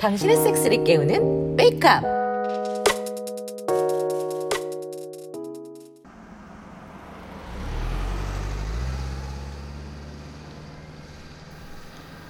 [0.00, 2.02] 당신의 섹스를 깨우는 메이크업.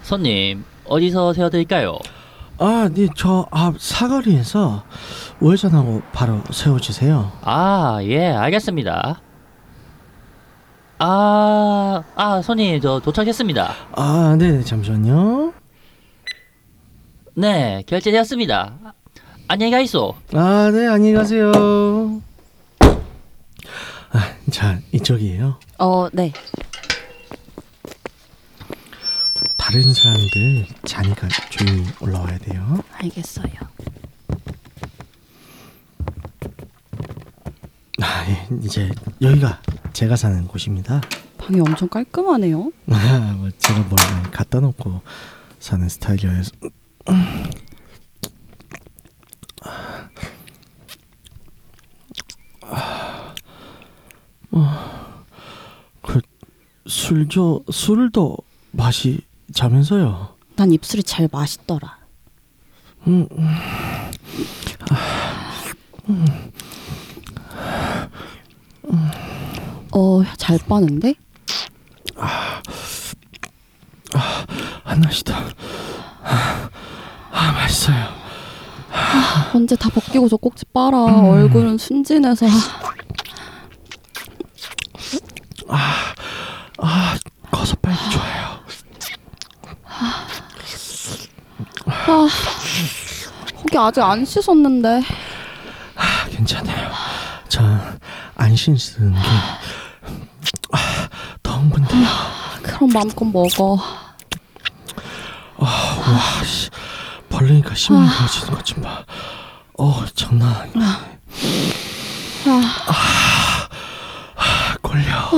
[0.02, 1.98] 손님 어디서 세워드릴까요?
[2.60, 4.82] 아, 네, 저 앞 사거리에서
[5.40, 7.30] 우회전하고 바로 세워주세요.
[7.42, 9.20] 아, 예, 알겠습니다.
[10.98, 13.74] 아, 아, 손님, 저 도착했습니다.
[13.92, 15.52] 아, 네, 잠시만요.
[17.34, 18.94] 네, 결제되었습니다.
[19.46, 20.14] 안녕히 가이소.
[20.34, 21.52] 아, 네, 안녕히 가세요.
[24.10, 25.58] 아, 자, 이쪽이에요.
[25.78, 26.32] 어, 네.
[29.56, 32.78] 다른 사람들 자니까 조용히 올라와야 돼요.
[32.94, 33.52] 알겠어요.
[38.00, 38.90] 아, 예, 이제
[39.20, 39.60] 여기가
[39.98, 41.00] 제가 사는 곳입니다.
[41.38, 42.70] 방이 엄청 깔끔하네요.
[42.88, 45.02] 아, 뭐 제가 뭘 많이 갖다 놓고
[45.58, 46.52] 사는 스타일이어서.
[56.02, 56.20] 그
[56.86, 58.36] 술저 술도
[58.70, 60.36] 맛이 자면서요.
[60.54, 61.98] 난 입술이 제일 맛있더라.
[63.08, 63.26] 음,
[70.18, 71.14] 어, 잘 빠는데?
[74.84, 75.34] 하나씩 더.
[76.24, 76.70] 아,
[77.30, 78.06] 아 맛있어요.
[79.54, 81.04] 언제 다 벗기고서 꼭지 빨아.
[81.04, 82.46] 얼굴은 순진해서.
[85.68, 87.16] 아
[87.50, 88.58] 커서 빨리 좋아요.
[91.84, 92.28] 아,
[93.56, 95.02] 거기 아직 안 씻었는데.
[95.96, 96.90] 아, 괜찮아요.
[97.48, 99.18] 저안 씻는 게
[100.72, 101.08] 아,
[101.42, 102.06] 더 흥분돼요.
[102.62, 103.78] 그럼 마음껏 먹어.
[105.56, 105.68] 와,
[106.44, 106.68] 씨.
[107.28, 109.04] 벌레니까 심이 부어지는 것 좀 봐.
[109.78, 110.84] 어, 장난 아니네.
[110.84, 111.06] 아,
[114.34, 115.30] 아, 걸려.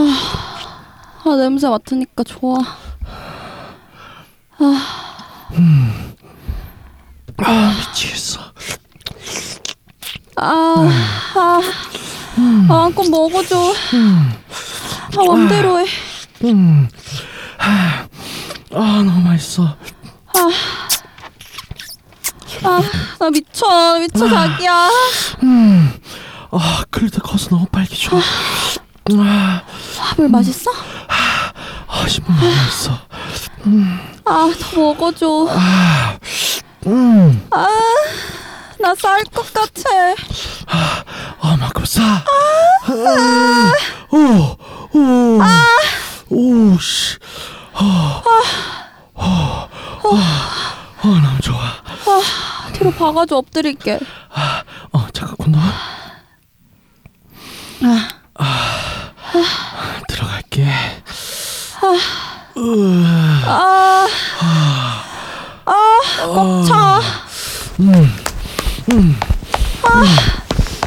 [1.24, 2.56] 아, 냄새 맡으니까 좋아.
[4.58, 5.50] 아,
[7.92, 8.40] 미치겠어.
[10.36, 10.88] 아,
[11.34, 11.60] 아,
[12.66, 13.74] 마음껏 먹어줘.
[15.18, 15.84] 아, 맘대로 해.
[16.44, 16.88] 음,
[17.60, 18.06] 아,
[18.74, 19.76] 아, 너무 맛있어.
[22.62, 22.80] 아,
[23.18, 23.98] 나 미쳐.
[24.00, 24.88] 미쳐, 자기야.
[25.42, 25.92] 음,
[26.50, 28.16] 아, 클리터 커서 너무 빨개져.
[28.16, 29.62] 아,
[30.00, 30.70] 아, 물 맛있어?
[31.08, 32.92] 아, 신문 너무 맛있어.
[34.24, 35.46] 아, 더 먹어줘.
[35.50, 36.18] 아,
[36.86, 37.66] 음, 아,
[38.78, 39.82] 나 쌀 것 같아.
[40.66, 42.02] 아, 만큼 싸.
[42.02, 43.72] 아,
[44.10, 44.56] 오,
[44.98, 45.38] 오,
[46.30, 47.16] 오, 씨.
[47.74, 48.42] 아, 아,
[49.16, 49.68] 아,
[51.02, 51.58] 아, 너무 좋아.
[51.60, 53.98] 아, 뒤로 박아줘 엎드릴게.
[54.32, 55.60] 아, 어, 잠깐 콘돔.
[58.34, 58.78] 아,
[60.08, 60.66] 들어갈게.
[62.56, 64.06] 으아, 아,
[65.64, 67.00] 아, 꽉 차.
[67.80, 67.92] 음,
[68.92, 69.20] 음,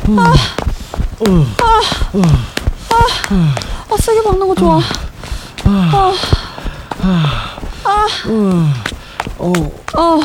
[0.09, 0.18] 음,
[1.20, 2.22] 어,
[3.90, 4.80] 아, 세게 박는 거 좋아.
[5.66, 6.01] 아,
[8.28, 8.44] 어,
[9.38, 9.53] 어,
[9.94, 10.19] 아,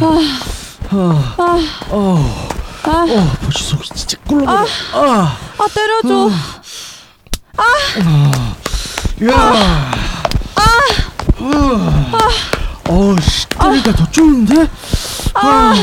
[0.00, 0.12] 어,
[0.90, 2.48] 어,
[2.84, 4.58] 아, 어, 벌써 속이 진짜 꿀렁거려.
[4.92, 6.30] 아, 아, 때려줘.
[9.28, 9.90] 야,
[10.54, 10.60] 아,
[12.88, 14.68] 어, 씨, 때리니까 더 쫄는데?
[15.34, 15.74] 아,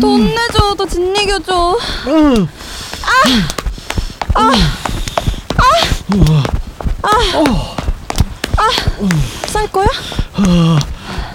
[0.00, 0.74] 돈 내줘.
[0.76, 1.76] 너 진리겨줘.
[9.00, 9.08] 응.
[9.46, 9.86] 쌀 거야?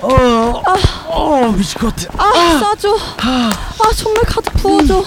[0.01, 0.63] 어,
[1.07, 2.23] 어, 미칠 것 같아.
[2.23, 2.97] 아, 싸줘.
[3.17, 5.03] 아, 정말 가득 부어줘.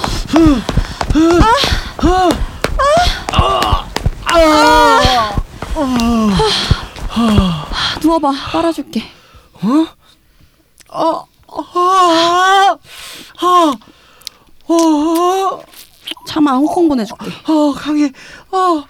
[7.10, 7.66] 아,
[8.02, 8.32] 누워봐.
[8.52, 9.02] 빨아줄게.
[9.62, 9.86] 아,
[10.90, 11.24] 아,
[13.38, 13.72] 아,
[14.68, 15.58] 아,
[16.26, 17.26] 참아, 홍콩 보내줄게.
[17.44, 18.10] 아, 강해.
[18.50, 18.84] 아, 어,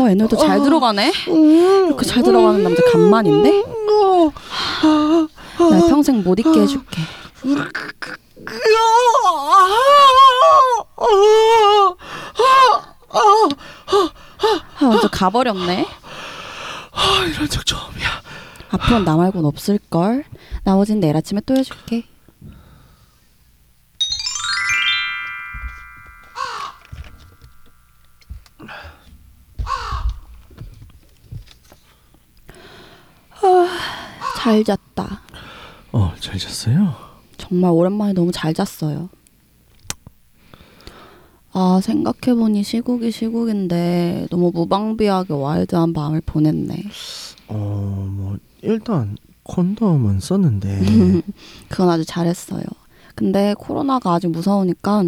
[0.00, 1.12] 애널도 잘 들어가네.
[1.26, 3.62] 이렇게 잘 들어가는 남자 간만인데?
[5.58, 7.00] 나 평생 못 잊게 해줄게.
[14.80, 15.86] 아, 완전 가버렸네.
[16.92, 18.08] 아, 이런 적 처음이야.
[18.70, 20.24] 앞으로는 나 말고는 없을걸.
[20.64, 22.04] 나머진 내일 아침에 또 해줄게.
[34.36, 35.20] 잘 잤다.
[35.92, 36.94] 어, 잘 잤어요?
[37.36, 39.08] 정말 오랜만에 너무 잘 잤어요.
[41.52, 46.84] 아, 생각해보니 시국이 시국인데 너무 무방비하게 와일드한 밤을 보냈네.
[47.48, 51.22] 어, 뭐 일단 콘돔은 썼는데
[51.68, 52.62] 그건 아주 잘했어요.
[53.16, 55.04] 근데 코로나가 아직 무서우니까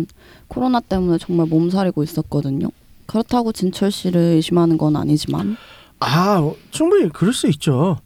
[0.48, 2.68] 코로나 때문에 정말 몸살이고 있었거든요.
[3.06, 5.56] 그렇다고 진철 씨를 의심하는 건 아니지만
[6.02, 7.98] 아, 어, 충분히 그럴 수 있죠.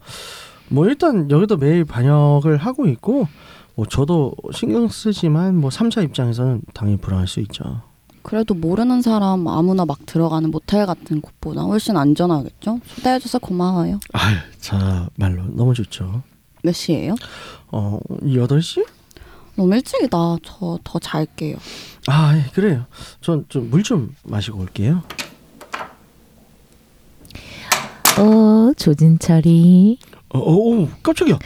[0.68, 3.28] 뭐 일단 여기도 매일 반역을 하고 있고
[3.74, 7.82] 뭐 저도 신경 쓰지만 뭐 3자 입장에서는 당연히 불안할 수 있죠.
[8.22, 12.80] 그래도 모르는 사람 아무나 막 들어가는 모텔 같은 곳보다 훨씬 안전하겠죠?
[12.96, 14.00] 초대해줘서 고마워요.
[14.12, 16.22] 아유, 자 말로 너무 좋죠.
[16.62, 17.14] 몇 시예요?
[17.70, 18.84] 어, 8시?
[19.54, 20.16] 너무 일찍이다.
[20.42, 21.56] 저 더 잘게요.
[22.08, 22.84] 아, 예, 그래요.
[23.20, 25.02] 전 좀 물 좀 마시고 올게요.
[28.18, 29.98] 어, 조진철이
[30.30, 31.38] 어, 어, 오, 깜짝이야.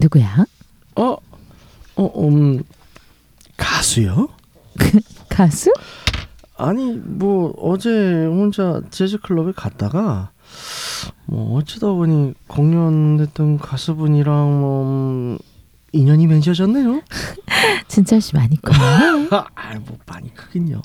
[0.00, 0.44] 누구야?
[0.96, 1.16] 어,
[1.96, 2.62] 어, 음,
[3.56, 4.28] 가수요?
[5.28, 5.72] 가수?
[6.56, 7.90] 아니 뭐 어제
[8.26, 10.30] 혼자 재즈 클럽에 갔다가
[11.26, 15.38] 뭐 어쩌다 보니 공연했던 가수분이랑 뭐 음,
[15.92, 17.02] 인연이 맺어졌네요.
[17.88, 19.28] 진철 씨 많이 컸네.
[19.54, 20.82] 아뭐 많이 크긴요.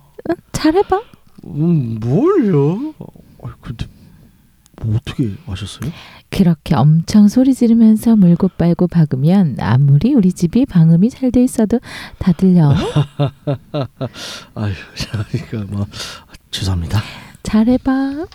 [0.51, 1.01] 잘해봐.
[1.45, 2.94] 음 뭘요?
[3.00, 3.06] 어,
[3.62, 3.86] 근데
[4.85, 5.91] 뭐 어떻게 아셨어요?
[6.30, 11.80] 그렇게 엄청 소리 지르면서 물고 빨고 박으면 아무리 우리 집이 방음이 잘 돼 있어도
[12.19, 12.74] 다 들려.
[14.56, 14.74] 아유,
[15.31, 15.88] 그러니까 뭐
[16.51, 17.01] 죄송합니다.
[17.44, 18.25] 잘해봐.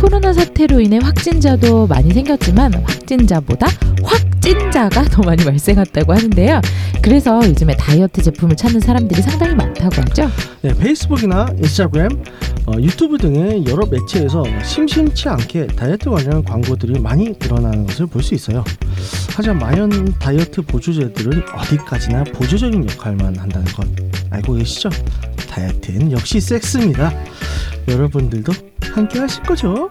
[0.00, 3.66] 코로나 사태로 인해 확진자도 많이 생겼지만 확진자보다
[4.02, 6.60] 확 진자가 더 많이 발생했다고 하는데요.
[7.00, 10.30] 그래서 요즘에 다이어트 제품을 찾는 사람들이 상당히 많다고 하죠.
[10.60, 12.10] 네, 페이스북이나 인스타그램,
[12.66, 18.34] 어, 유튜브 등의 여러 매체에서 심심치 않게 다이어트 관련 광고들이 많이 늘어나는 것을 볼 수
[18.34, 18.62] 있어요.
[19.34, 23.86] 하지만 마연 다이어트 보조제들은 어디까지나 보조적인 역할만 한다는 것
[24.30, 24.90] 알고 계시죠?
[25.48, 27.12] 다이어트는 역시 섹스입니다.
[27.88, 28.52] 여러분들도
[28.92, 29.88] 함께 하실 거죠?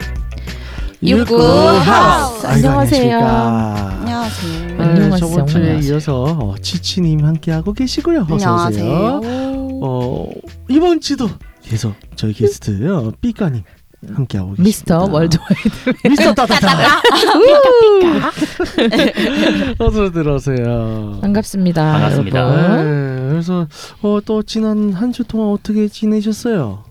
[1.06, 2.48] 육구 하우스.
[2.48, 3.16] 아이고, 안녕하세요.
[3.18, 3.98] 안녕하십니까.
[4.00, 4.68] 안녕하세요.
[4.78, 5.18] 네, 안녕하세요.
[5.30, 5.94] 저번 주에 안녕하세요.
[5.94, 8.22] 이어서 어, 지치님 함께 하고 계시고요.
[8.30, 9.20] 어서 안녕하세요.
[9.20, 9.70] 오세요.
[9.82, 10.30] 어
[10.70, 11.30] 이번 주도
[11.62, 13.64] 계속 저희 게스트 어, 삐까님
[14.14, 14.64] 함께 하고 계십니다.
[14.63, 15.07] Mr.
[15.12, 16.07] Worldwide.
[16.10, 17.02] 미스터 따따따.
[19.80, 21.18] 어서 들어오세요.
[21.22, 21.92] 반갑습니다.
[21.92, 22.78] 반갑습니다.
[22.84, 23.68] 네, 그래서
[24.02, 26.84] 어, 또 지난 한 주 동안 어떻게 지내셨어요?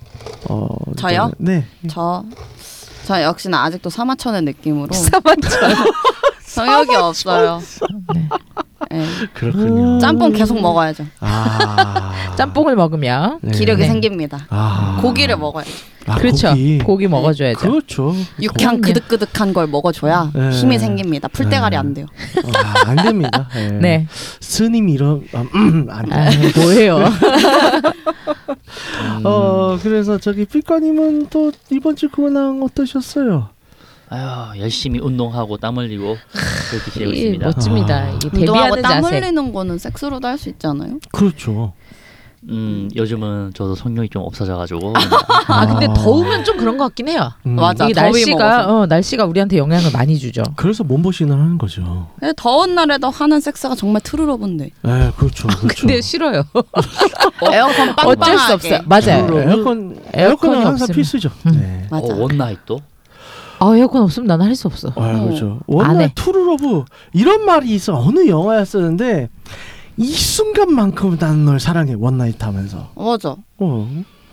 [0.48, 1.32] 어, 저요?
[1.38, 1.64] 네.
[1.88, 2.22] 저,
[3.06, 5.60] 저 역시나 아직도 사마천의 느낌으로 사만천.
[6.44, 7.60] 성욕이 없어요.
[8.14, 8.28] 네.
[8.90, 9.06] 네.
[9.34, 9.98] 그렇군요.
[9.98, 11.06] 짬뽕 계속 먹어야죠.
[11.20, 12.01] 아.
[12.36, 13.52] 짬뽕을 먹으면 네.
[13.52, 13.88] 기력이 네.
[13.88, 14.46] 생깁니다.
[14.50, 14.98] 아.
[15.02, 15.70] 고기를 먹어야죠.
[16.06, 16.48] 아, 그렇죠.
[16.50, 16.78] 고기.
[16.78, 17.58] 고기, 먹어줘야죠.
[17.60, 18.12] 그렇죠.
[18.40, 18.80] 육향 그럼요.
[18.80, 20.50] 그득그득한 걸 먹어줘야 네.
[20.50, 21.28] 힘이 생깁니다.
[21.28, 21.76] 풀대가리 네.
[21.76, 22.06] 안 돼요.
[22.54, 23.48] 아, 안 됩니다.
[23.54, 23.68] 네.
[23.70, 24.06] 네.
[24.40, 26.14] 스님 이런 아, 음, 안 돼.
[26.14, 26.30] 아,
[26.60, 27.04] 뭐예요?
[29.24, 33.48] 어 그래서 저기 삐까님은 또 이번 주 근황 어떠셨어요?
[34.08, 36.16] 아유 열심히 운동하고 땀 흘리고
[36.70, 37.46] 그렇게 지내고 이 있습니다.
[37.46, 37.96] 멋집니다.
[37.96, 38.10] 아.
[38.10, 39.16] 이 운동하고 땀 자세.
[39.20, 40.98] 흘리는 거는 섹스로도 할 수 있잖아요.
[41.12, 41.72] 그렇죠.
[42.48, 44.94] 음 요즘은 저도 성욕이 좀 없어져가지고
[45.46, 47.30] 아 근데 더우면 좀 그런 것 같긴 해요.
[47.46, 47.86] 음, 맞아.
[47.88, 48.80] 이 더위 날씨가 먹어서.
[48.80, 50.42] 어, 날씨가 우리한테 영향을 많이 주죠.
[50.56, 52.08] 그래서 몸보신을 하는 거죠.
[52.18, 55.86] 근데 더운 날에도 하는 섹스가 정말 true love인데 네, 그렇죠, 그렇죠.
[55.86, 56.42] 근데 싫어요.
[57.52, 58.10] 에어컨 빵빵하게.
[58.20, 58.80] 어쩔 수 없어요.
[58.86, 59.26] 맞아요.
[59.26, 60.94] 그리고 에어컨 에어컨은 항상 없으면.
[60.96, 61.30] 필수죠.
[61.46, 61.52] 음.
[61.52, 61.86] 네.
[61.90, 62.12] 맞아.
[62.12, 62.80] 어, one night도
[63.60, 64.88] 아 에어컨 없으면 나는 할수 없어.
[64.96, 65.60] 아, 그렇죠.
[65.68, 66.12] 안 원래 해.
[66.16, 69.28] true love 이런 말이 있어 어느 영화였었는데
[69.96, 73.36] 이 순간만큼 나는 널 사랑해 one night 하면서 맞아.
[73.58, 73.88] 어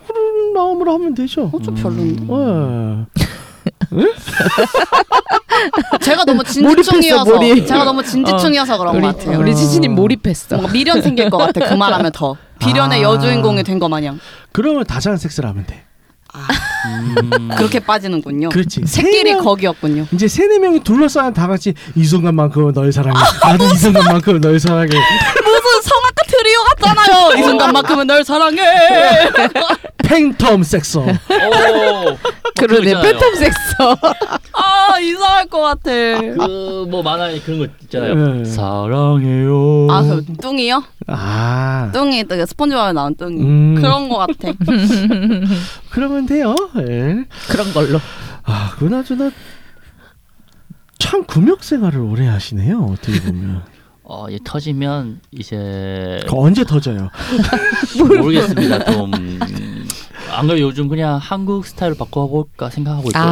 [0.08, 1.50] 그런 마음으로 하면 되죠.
[1.54, 2.24] 어, 좀 별론데.
[3.92, 4.06] 네.
[6.02, 7.68] 제가 너무 진지충이어서 몰입.
[7.68, 9.40] 제가 너무 진지충이어서 그런 우리 것 같아요.
[9.40, 10.56] 우리 지진님 몰입했어.
[10.58, 11.68] 뭔가 미련 생길 것 같아.
[11.68, 13.02] 그 말하면 더 비련의 아.
[13.04, 14.20] 여주인공이 된 거 마냥
[14.52, 15.84] 그러면 다자간 섹스를 하면 돼.
[16.36, 18.50] 음, 그렇게 빠지는군요.
[18.50, 18.82] 그렇지.
[18.86, 20.08] 새끼리 세 명- 거기였군요.
[20.12, 23.20] 이제 세네 명이 둘러싸인 다 같이 이 순간만큼은 널 사랑해.
[23.44, 24.88] 나도 이 순간만큼은 널 사랑해.
[24.88, 26.09] 무슨 성악
[26.64, 27.40] 같잖아요.
[27.40, 28.62] 이 순간만큼은 널 사랑해.
[30.04, 31.02] 팬텀 섹서.
[31.02, 32.18] 오,
[32.58, 32.94] 그러네.
[32.96, 33.98] 팬텀 섹서.
[34.54, 35.92] 아 이상할 것 같아.
[35.92, 38.16] 그뭐 만화에 그런 거 있잖아요.
[38.16, 38.46] 네.
[38.46, 39.88] 사랑해요.
[39.90, 40.84] 아그 뚱이요?
[41.08, 41.90] 아.
[41.94, 43.76] 뚱이 그 스폰지밥에 나온 뚱이 음.
[43.76, 44.52] 그런 것 같아.
[45.92, 46.56] 그러면 돼요.
[46.78, 47.24] 예.
[47.50, 48.00] 그런 걸로.
[48.44, 49.32] 아, 그나저나
[50.98, 52.80] 참 금욕 생활을 오래 하시네요.
[52.92, 53.64] 어떻게 보면.
[54.12, 57.10] 어, 이제 터지면 이제 그 언제 터져요?
[57.96, 58.92] 모르겠습니다.
[58.92, 63.24] 좀 아, 안 그래 요즘 그냥 한국 스타일로 바꿔볼까 생각하고 있어요.
[63.24, 63.30] 아,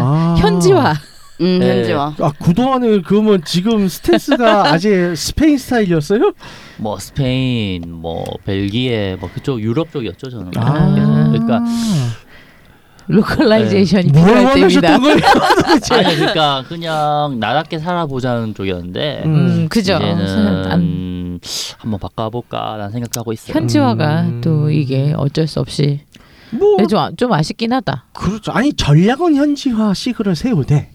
[0.00, 0.34] 아.
[0.38, 0.94] 현지화.
[1.42, 1.68] 음, 네.
[1.68, 2.14] 현지화.
[2.18, 6.32] 아 그동안에 그러면 지금 stance가 아직 스페인 스타일이었어요?
[6.78, 10.52] 뭐 스페인, 뭐 벨기에, 뭐 그쪽 유럽 쪽이었죠 저는.
[10.56, 11.28] 아.
[11.30, 11.62] 그러니까
[13.08, 14.92] localization이 뭘 필요할 때입니다.
[14.92, 15.18] 원하셨던 거예요?
[16.06, 19.34] 아니 그러니까 그냥 나답게 살아보자는 쪽이었는데 음.
[19.34, 19.96] 음, 그죠.
[19.96, 21.40] 이제는 안-
[21.78, 23.54] 한번 바꿔볼까라는 생각하고 있어요.
[23.54, 24.40] 현지화가 음.
[24.42, 26.00] 또 이게 어쩔 수 없이
[26.50, 28.06] 뭐 좀, 아- 좀 아쉽긴 하다.
[28.14, 28.52] 그렇죠.
[28.52, 30.90] 아니 전략은 현지화 시그를 세우되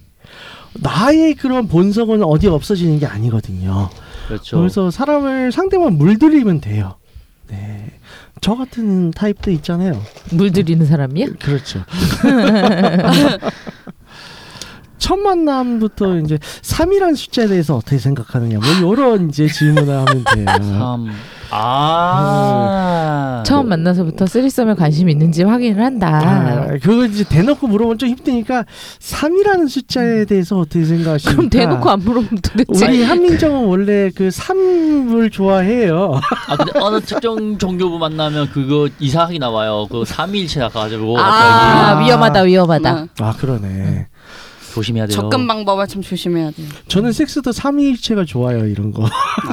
[0.74, 3.90] 나의 그런 본성은 어디 없어지는 게 아니거든요.
[4.28, 4.58] 그렇죠.
[4.58, 6.96] 그래서 사람을 상대만 물들이면 돼요.
[7.50, 7.88] 네.
[8.42, 10.02] 저 같은 타입도 있잖아요.
[10.32, 11.28] 물들이는 사람이야?
[11.40, 11.84] 그렇죠.
[14.98, 20.46] 첫 만남부터 이제 3이라는 숫자에 대해서 어떻게 생각하느냐 뭐 이런 이제 질문을 하면 돼요.
[20.46, 21.12] 참.
[21.52, 23.44] 아.
[23.46, 26.22] 처음 만나서부터 쓰리썸에 관심이 있는지 확인을 한다.
[26.24, 28.66] 아, 그거 이제 대놓고 물어보면 좀 힘드니까
[29.00, 31.36] 3이라는 숫자에 대해서 어떻게 생각하십니까?
[31.36, 36.20] 그럼 대놓고 안 물어보면 도대체 우리 한민정은 원래 그 3을 좋아해요.
[36.48, 39.88] 아 근데 어느 특정 종교부 만나면 그거 이상하게 나와요.
[39.92, 42.94] 그 삼위일체 나가지고 아, 갑자기 위험하다 위험하다.
[42.94, 43.08] 음.
[43.20, 44.08] 아 그러네.
[44.72, 45.16] 조심해야 돼요.
[45.16, 46.68] 접근 방법을 좀 조심해야 돼요.
[46.88, 49.08] 저는 섹스도 3위일체가 좋아요 이런 거.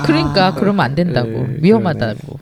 [0.05, 2.39] 그러니까 그러면 안 된다고 네, 위험하다고.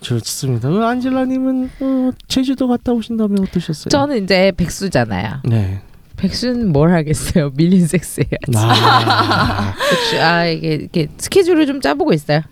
[0.00, 0.68] 좋습니다.
[0.68, 3.88] 그 안젤라님은 어, 제주도 갔다 오신다면 어떠셨어요?
[3.90, 5.42] 저는 이제 백수잖아요.
[5.44, 5.80] 네.
[6.16, 7.52] 백수는 뭘 하겠어요?
[7.54, 8.56] 밀린 섹스 해야지.
[8.56, 9.74] 아,
[10.20, 12.42] 아 이게 이게 스케줄을 좀 짜보고 있어요.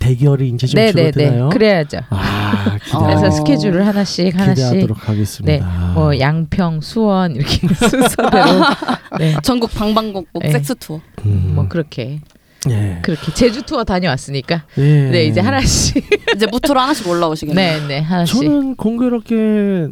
[0.00, 1.12] 대결이 이제 좀 네네네.
[1.12, 1.48] 줄어드나요?
[1.50, 1.98] 그래야죠.
[2.10, 3.30] 아, 그래서 어.
[3.30, 4.54] 스케줄을 하나씩 하나씩.
[4.64, 5.92] 기대하도록 네, 하겠습니다.
[5.94, 8.44] 뭐 양평, 수원 이렇게 순서대로
[9.18, 10.50] 네, 전국 방방곡곡 네.
[10.52, 11.00] 섹스 투어.
[11.24, 12.20] 음, 뭐 그렇게
[12.68, 12.98] 예.
[13.02, 14.82] 그렇게 제주 투어 다녀왔으니까 예.
[15.10, 17.80] 네 이제 하나씩 이제 무트로 하나씩 올라오시겠네요.
[17.82, 19.88] 네 네 하나씩 저는 공교롭게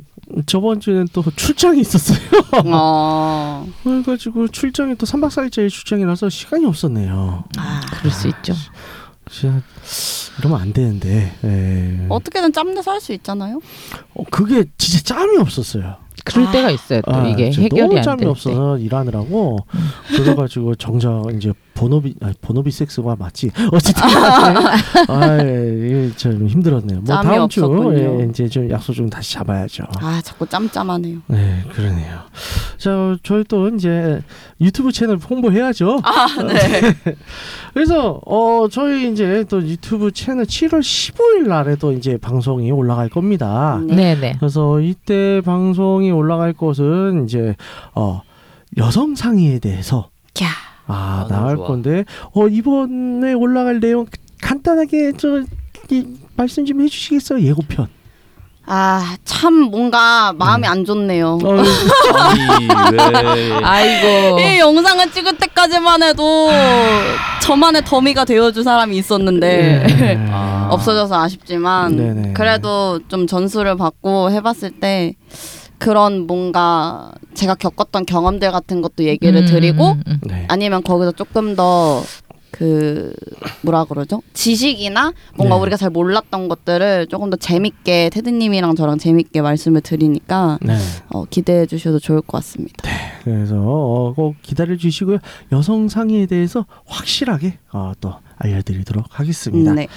[0.46, 2.18] 저번 주에는 또 출장이 있었어요.
[2.66, 3.64] 어.
[3.84, 7.44] 그래가지고 출장이 또 3박 4일짜리 출장이라서 시간이 없었네요.
[7.58, 7.80] 아.
[7.92, 8.54] 그럴 수 있죠.
[9.34, 9.60] 진짜
[10.38, 11.32] 이러면 안 되는데.
[11.44, 12.06] 예.
[12.08, 13.60] 어떻게든 짬내서 할 수 있잖아요.
[14.14, 15.96] 어, 그게 진짜 짬이 없었어요.
[16.24, 16.50] 그럴 아.
[16.52, 17.02] 때가 있어요.
[17.02, 18.30] 또 아, 이게 진짜 해결이 너무 안 짬이 될 때.
[18.30, 19.58] 없어서 일하느라고
[20.16, 24.02] 그래가지고 정작 이제 본업이 아니 본업이 섹스가 맞지 어쨌든
[25.08, 27.00] 아, 예, 좀 힘들었네요.
[27.00, 28.20] 뭐 짬이 다음 주 없었군요.
[28.20, 29.84] 예, 이제 좀 약속 좀 다시 잡아야죠.
[30.00, 31.18] 아 자꾸 짬짬하네요.
[31.26, 32.20] 네, 그러네요.
[32.78, 34.22] 자, 저희 또 이제
[34.60, 36.00] 유튜브 채널 홍보해야죠.
[36.04, 36.94] 아 네.
[37.74, 43.80] 그래서 어 저희 이제 또 유튜브 채널 7월 15일 날에도 이제 방송이 올라갈 겁니다.
[43.84, 43.94] 네.
[44.14, 44.36] 네네.
[44.38, 47.56] 그래서 이때 방송이 올라갈 것은 이제
[47.94, 48.22] 어
[48.76, 50.08] 여성 상의에 대해서
[50.42, 50.73] 야.
[50.86, 51.66] 아 아, 나갈 좋아.
[51.66, 54.06] 건데 어 이번에 올라갈 내용
[54.42, 55.42] 간단하게 저
[55.90, 57.88] 이, 말씀 좀 해주시겠어요 예고편.
[58.66, 61.38] 아 참 뭔가 마음이 안 좋네요.
[61.44, 61.56] 어,
[62.14, 63.52] 아니 왜?
[63.62, 64.38] 아이고.
[64.40, 66.48] 이 영상을 찍을 때까지만 해도
[67.42, 70.26] 저만의 더미가 되어줄 사람이 있었는데 네.
[70.30, 70.68] 아.
[70.72, 72.32] 없어져서 아쉽지만 네네.
[72.32, 75.14] 그래도 좀 전수를 받고 해봤을 때
[75.84, 80.20] 그런 뭔가 제가 겪었던 경험들 같은 것도 얘기를 음, 드리고 음, 음.
[80.22, 80.46] 네.
[80.48, 82.02] 아니면 거기서 조금 더
[82.54, 83.12] 그
[83.62, 85.62] 뭐라 그러죠 지식이나 뭔가 네.
[85.62, 90.76] 우리가 잘 몰랐던 것들을 조금 더 재밌게 테드님이랑 저랑 재밌게 말씀을 드리니까 네.
[91.08, 92.88] 어, 기대해 주셔도 좋을 것 같습니다.
[93.24, 95.18] 그래서 어, 꼭 기다려 주시고요.
[95.50, 99.74] 여성 상의에 대해서 확실하게 어, 또 알려드리도록 하겠습니다.
[99.74, 99.88] 네.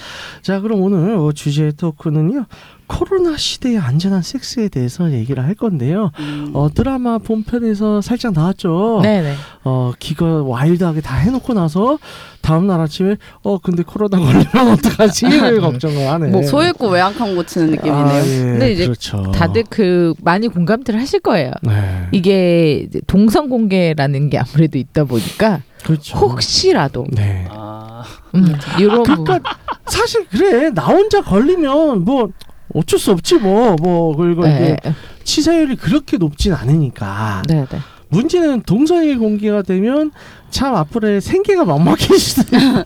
[0.42, 2.46] 자, 그럼 오늘 어, 주제 토크는요.
[2.88, 6.12] 코로나 시대의 안전한 섹스에 대해서 얘기를 할 건데요.
[6.20, 6.52] 음.
[6.54, 9.02] 어, 드라마 본편에서 살짝 나왔죠.
[9.04, 9.34] 네네.
[9.66, 12.00] 어, 기가 와일드하게 다 해놓고 나서
[12.48, 15.26] 다음 날 아침에 어 근데 코로나 걸리면 어떡하지?
[15.60, 16.28] 걱정을 하네.
[16.30, 18.06] 뭐 소잃고 외양간 고치는 느낌이네요.
[18.06, 19.34] 아, 예, 근데 이제 그렇죠.
[19.34, 21.52] 다들 그 많이 공감들 하실 거예요.
[21.64, 22.08] 네.
[22.14, 26.18] 이게 동성 공개라는 게 아무래도 있다 보니까 그렇죠.
[26.18, 27.48] 혹시라도 네.
[27.50, 28.04] 아,
[28.36, 29.24] 음, 이런 부분.
[29.24, 32.30] 그러니까 사실 그래 나 혼자 걸리면 뭐
[32.74, 34.94] 어쩔 수 없지 뭐뭐 그리고 네, 이게
[35.24, 37.80] 치사율이 그렇게 높진 않으니까 네, 네.
[38.10, 40.12] 문제는 동성애 공개가 되면
[40.50, 41.74] 참 앞으로의 생계가 있고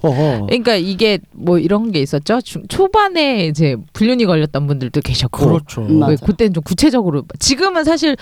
[0.47, 2.41] 그러니까 이게 뭐 이런 게 있었죠.
[2.41, 6.25] 중, 초반에 이제 불륜이 걸렸던 분들도 계셨고, 그렇죠 음, 맞아.
[6.25, 8.17] 그때는 좀 구체적으로 지금은 사실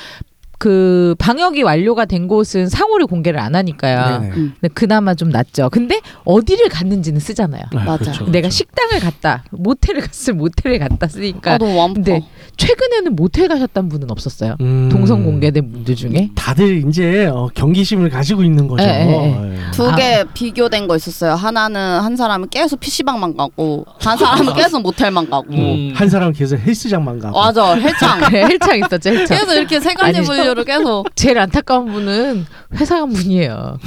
[0.59, 4.19] 그 방역이 완료가 된 곳은 상호를 공개를 안 하니까요.
[4.19, 4.33] 네네.
[4.35, 4.53] 음.
[4.59, 5.69] 근데 그나마 좀 낫죠.
[5.69, 7.63] 근데 어디를 갔는지는 쓰잖아요.
[7.73, 7.97] 아, 맞아.
[8.11, 8.49] 그렇죠, 내가 그렇죠.
[8.49, 11.93] 식당을 갔다, 모텔을 갔을 모텔을 갔다 쓰니까 아, 너무.
[11.93, 12.21] 근데
[12.59, 14.57] 최근에는 모텔 가셨던 분은 없었어요.
[14.59, 14.89] 음.
[14.91, 16.29] 동선 공개된 분들 중에.
[16.35, 18.83] 다들 이제 어, 경기심을 가지고 있는 거죠.
[18.83, 19.71] 예, 예, 예.
[19.71, 21.33] 두 개 비교된 거 있었어요.
[21.35, 25.45] 하나는 한 사람은 계속 PC방만 가고 한 사람은 계속 모텔만 가고.
[25.53, 25.93] 음.
[25.95, 27.39] 한 사람 계속 헬스장만 가고.
[27.39, 28.19] 맞아 헬창.
[28.21, 29.37] 그래, 헬창 있었죠, 헬창.
[29.37, 31.05] 계속 이렇게 세 가지 아니, 분류를 계속.
[31.15, 33.77] 제일 안타까운 분은 회사 간 분이에요.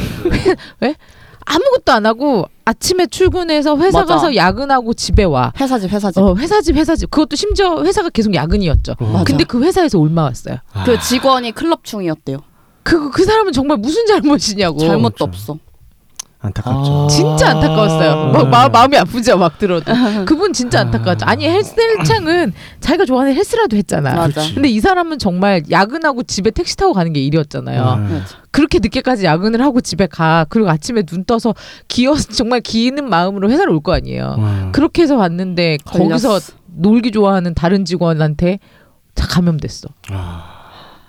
[0.80, 0.94] 왜?
[1.46, 4.14] 아무것도 안 하고 아침에 출근해서 회사 맞아.
[4.14, 5.52] 가서 야근하고 집에 와.
[5.60, 6.20] 회사 집 회사 집.
[6.20, 7.10] 어, 회사 집 회사 집.
[7.10, 8.94] 그것도 심지어 회사가 계속 야근이었죠.
[8.98, 9.04] 어.
[9.04, 9.24] 맞아.
[9.24, 10.56] 근데 그 회사에서 얼마 왔어요.
[10.72, 10.84] 아.
[10.84, 12.38] 그 직원이 클럽충이었대요.
[12.82, 14.78] 그, 그 사람은 정말 무슨 잘못이냐고.
[14.78, 15.24] 잘못도 그렇죠.
[15.24, 15.58] 없어.
[16.44, 17.04] 안타깝죠.
[17.04, 17.06] 아.
[17.08, 18.32] 진짜 안타까웠어요.
[18.32, 18.50] 막 음.
[18.50, 19.92] 마, 마음이 아프죠, 막 들어도.
[20.26, 21.24] 그분 진짜 안타까웠죠.
[21.24, 24.14] 아니 헬스 헬창은 자기가 좋아하는 헬스라도 했잖아.
[24.14, 24.42] 맞아.
[24.52, 27.94] 근데 이 사람은 정말 야근하고 집에 택시 타고 가는 게 일이었잖아요.
[27.98, 28.18] 음.
[28.20, 28.36] 맞아.
[28.50, 30.44] 그렇게 늦게까지 야근을 하고 집에 가.
[30.48, 31.54] 그리고 아침에 눈 떠서
[31.88, 34.36] 기어 정말 기는 마음으로 회사를 올 거 아니에요.
[34.38, 34.68] 음.
[34.72, 36.52] 그렇게 해서 왔는데 거기서 걸렸어.
[36.74, 38.58] 놀기 좋아하는 다른 직원한테
[39.14, 39.88] 다 감염됐어.
[40.10, 40.51] 아.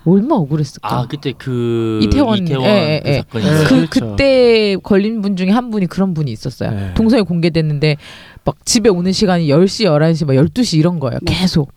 [0.06, 0.88] 얼마 억울했을까.
[0.88, 3.18] 아 그때 그 이태원, 이태원, 예, 그 예, 예.
[3.18, 3.50] 사건이 예.
[3.50, 4.10] 그 그렇죠.
[4.10, 6.70] 그때 걸린 분 중에 한 분이 그런 분이 있었어요.
[6.70, 6.94] 네.
[6.94, 7.96] 동선이 공개됐는데
[8.44, 11.18] 막 집에 오는 시간이 10시, 11시, 막 12시 이런 거예요.
[11.22, 11.40] 맞아.
[11.40, 11.72] 계속.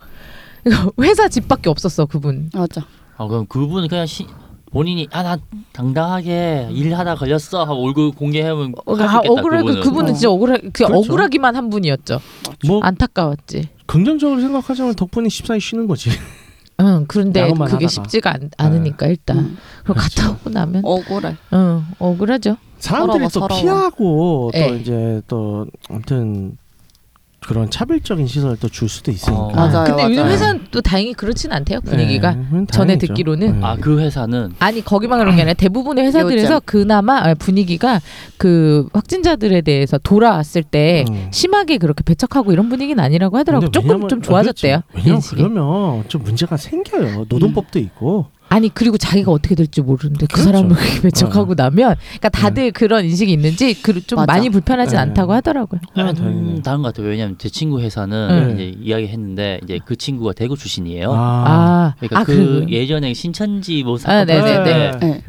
[0.63, 2.49] 그러니까 회사 집 밖에 없었어, 그분.
[2.53, 2.85] 맞아.
[3.17, 4.25] 아 그럼 그분은 그냥 시,
[4.71, 5.37] 본인이 아 나
[5.71, 9.59] 당당하게 일하다 걸렸어 하고 얼굴 공개하면 어, 아, 억울해.
[9.61, 9.81] 그분은.
[9.81, 10.13] 그분은 어.
[10.13, 10.57] 진짜 억울해.
[10.57, 10.93] 그 그렇죠.
[10.93, 12.19] 억울하기만 한 분이었죠.
[12.67, 13.69] 뭐 안타까웠지.
[13.85, 16.09] 긍정적으로 생각하자면 덕분에 14일 쉬는 거지.
[16.79, 17.87] 응, 그런데 그게 하다가.
[17.87, 19.37] 쉽지가 않, 않으니까 일단.
[19.39, 19.57] 음.
[19.83, 21.35] 그리고 갔다 오고 나면 억울해.
[21.53, 22.57] 응, 억울하죠.
[22.79, 23.61] 사람들이 서러워, 또 서러워.
[23.61, 24.77] 피하고 또 예.
[24.79, 26.57] 이제 또 아무튼
[27.47, 29.41] 그런 차별적인 시선을 또 줄 수도 있으니까.
[29.41, 29.51] 어.
[29.55, 30.31] 맞아요, 근데 요즘 맞아요.
[30.33, 32.31] 회사는 또 다행히 그렇진 않대요, 분위기가.
[32.33, 33.07] 네, 그건 전에 다행이죠.
[33.07, 33.59] 듣기로는.
[33.61, 33.65] 네.
[33.65, 36.59] 아그 회사는 아니 거기만 그런 게 아니라 대부분의 회사들에서 요즘.
[36.65, 38.01] 그나마 아, 분위기가
[38.37, 41.29] 그 확진자들에 대해서 돌아왔을 때 음.
[41.31, 43.61] 심하게 그렇게 배척하고 이런 분위기는 아니라고 하더라고.
[43.61, 44.81] 근데 조금 왜냐면- 좀 아, 좋아졌대요.
[44.91, 44.95] 그렇지.
[44.97, 45.35] 왜냐면 인식이.
[45.41, 47.25] 그러면 좀 문제가 생겨요.
[47.29, 48.25] 노동법도 있고.
[48.49, 50.43] 아니 그리고 자기가 어떻게 될지 모르는데 그 그렇죠.
[50.51, 54.31] 사람을 배척하고 나면 그러니까 다들 그런 인식이 있는지 그 좀 맞아.
[54.33, 55.01] 많이 불편하진 네.
[55.01, 55.81] 않다고 하더라고요.
[55.95, 56.13] 아.
[56.19, 57.09] 음, 다른 것 같아요.
[57.09, 58.69] 왜냐면 제 친구 회사는 네.
[58.69, 61.11] 이제 이야기했는데 이제 그 친구가 대구 출신이에요.
[61.11, 62.65] 아, 아, 그러니까 아 그 그래.
[62.69, 64.27] 예전에 신천지 뭐 아, 사건.
[64.27, 65.23] 터질 때 네.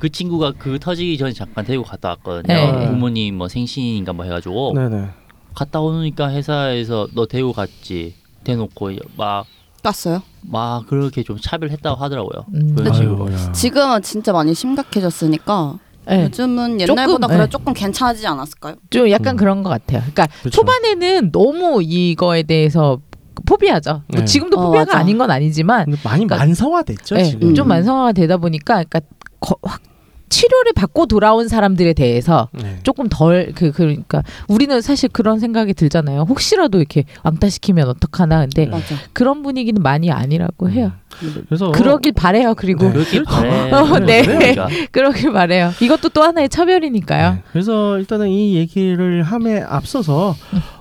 [0.00, 2.42] 그 친구가 그 터지기 전에 잠깐 대구 갔다 왔거든요.
[2.54, 2.86] 네.
[2.88, 5.08] 부모님 뭐 생신인가 뭐 해가지고 네네.
[5.54, 9.46] 갔다 오니까 회사에서 너 대구 갔지 대놓고 막
[9.84, 10.86] 막 깠어요.
[10.86, 12.46] 그렇게 좀 차별했다고 하더라고요.
[12.54, 12.74] 음.
[12.76, 13.28] 그 친구.
[13.52, 16.24] 지금은 진짜 많이 심각해졌으니까 네.
[16.24, 17.48] 요즘은 조금, 옛날보다 그래 네.
[17.48, 18.74] 조금 괜찮아지지 않았을까요?
[18.90, 19.36] 좀 약간 음.
[19.36, 20.00] 그런 것 같아요.
[20.00, 20.50] 그러니까 그렇죠.
[20.50, 22.98] 초반에는 너무 이거에 대해서
[23.46, 24.02] 포비하죠.
[24.08, 24.24] 뭐 네.
[24.24, 24.98] 지금도 어, 포비아가 맞아.
[24.98, 27.54] 아닌 건 아니지만 많이 그러니까- 만성화됐죠 네, 지금.
[27.54, 27.68] 좀 음.
[27.68, 29.00] 만성화가 되다 보니까 그러니까
[29.40, 29.80] 거- 확
[30.28, 32.78] 치료를 받고 돌아온 사람들에 대해서 네.
[32.82, 36.22] 조금 덜 그 그러니까 우리는 사실 그런 생각이 들잖아요.
[36.28, 38.40] 혹시라도 이렇게 왕따시키면 어떡하나.
[38.40, 38.70] 근데 네.
[38.70, 38.94] 맞아.
[39.12, 40.92] 그런 분위기는 많이 아니라고 해요.
[41.46, 42.54] 그래서 그러길 바래요.
[42.54, 42.92] 그리고 네.
[42.92, 43.22] 그렇죠.
[43.24, 43.70] 바래.
[43.70, 44.22] 어, 네.
[44.22, 44.68] 그러니까.
[44.90, 45.72] 그러길 바래요.
[45.80, 47.32] 이것도 또 하나의 차별이니까요.
[47.34, 47.42] 네.
[47.52, 50.34] 그래서 일단은 이 얘기를 함에 앞서서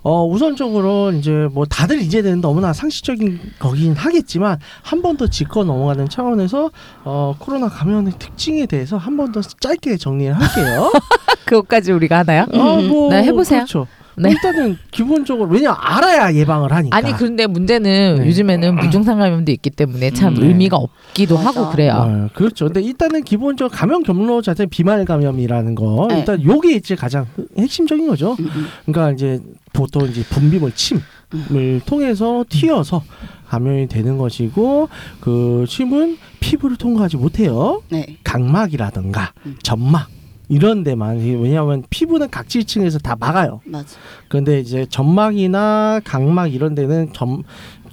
[0.03, 6.09] 어 우선적으로 이제 뭐 다들 이제는 너무나 상식적인 거긴 하겠지만 한 번 더 짚고 넘어가는
[6.09, 6.71] 차원에서
[7.05, 10.91] 어 코로나 감염의 특징에 대해서 한 번 더 짧게 정리를 할게요.
[11.45, 12.45] 그것까지 우리가 하나요?
[12.53, 13.59] 어, 뭐 네, 해보세요.
[13.59, 13.87] 그렇죠.
[14.17, 14.31] 네.
[14.31, 16.95] 일단은 기본적으로 왜냐 알아야 예방을 하니까.
[16.95, 18.27] 아니 그런데 문제는 네.
[18.27, 20.47] 요즘에는 무증상 감염도 있기 때문에 참 음, 네.
[20.47, 21.47] 의미가 없기도 맞아.
[21.61, 21.93] 하고 그래요.
[21.93, 22.65] 어, 그렇죠.
[22.65, 26.19] 근데 일단은 기본적 으로 감염 경로 자체 비말 감염이라는 거 네.
[26.19, 27.25] 일단 요게 이제 가장
[27.57, 28.35] 핵심적인 거죠.
[28.39, 28.65] 음, 음.
[28.85, 29.39] 그러니까 이제
[29.73, 33.03] 보통 이제 분비물 침을 통해서 튀어서
[33.47, 37.81] 감염이 되는 것이고 그 침은 피부를 통과하지 못해요.
[37.89, 38.17] 네.
[38.23, 39.55] 각막이라든가 음.
[39.63, 40.07] 점막
[40.53, 43.61] 이런 데만 왜냐하면 피부는 각질층에서 다 막아요.
[43.65, 43.97] 맞아.
[44.27, 47.41] 그런데 이제 점막이나 각막 이런 데는 점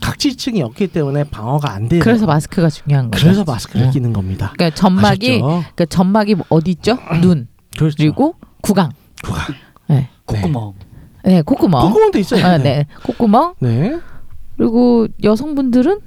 [0.01, 2.01] 각질층이 없기 때문에 방어가 안 돼요.
[2.03, 3.25] 그래서 마스크가 중요한 거죠.
[3.25, 3.93] 그래서 마스크를 네.
[3.93, 4.53] 끼는 겁니다.
[4.57, 5.47] 그러니까 점막이 아셨죠?
[5.47, 6.99] 그러니까 점막이 어디 있죠?
[7.23, 7.97] 눈 그렇죠.
[7.97, 8.91] 그리고 구강,
[9.23, 9.55] 구강.
[9.89, 10.75] 네, 콧구멍.
[11.25, 12.45] 네 콧구멍, 콧구멍도 있어요.
[12.45, 13.99] 아, 네 콧구멍 네.
[14.59, 16.01] 그리고 여성분들은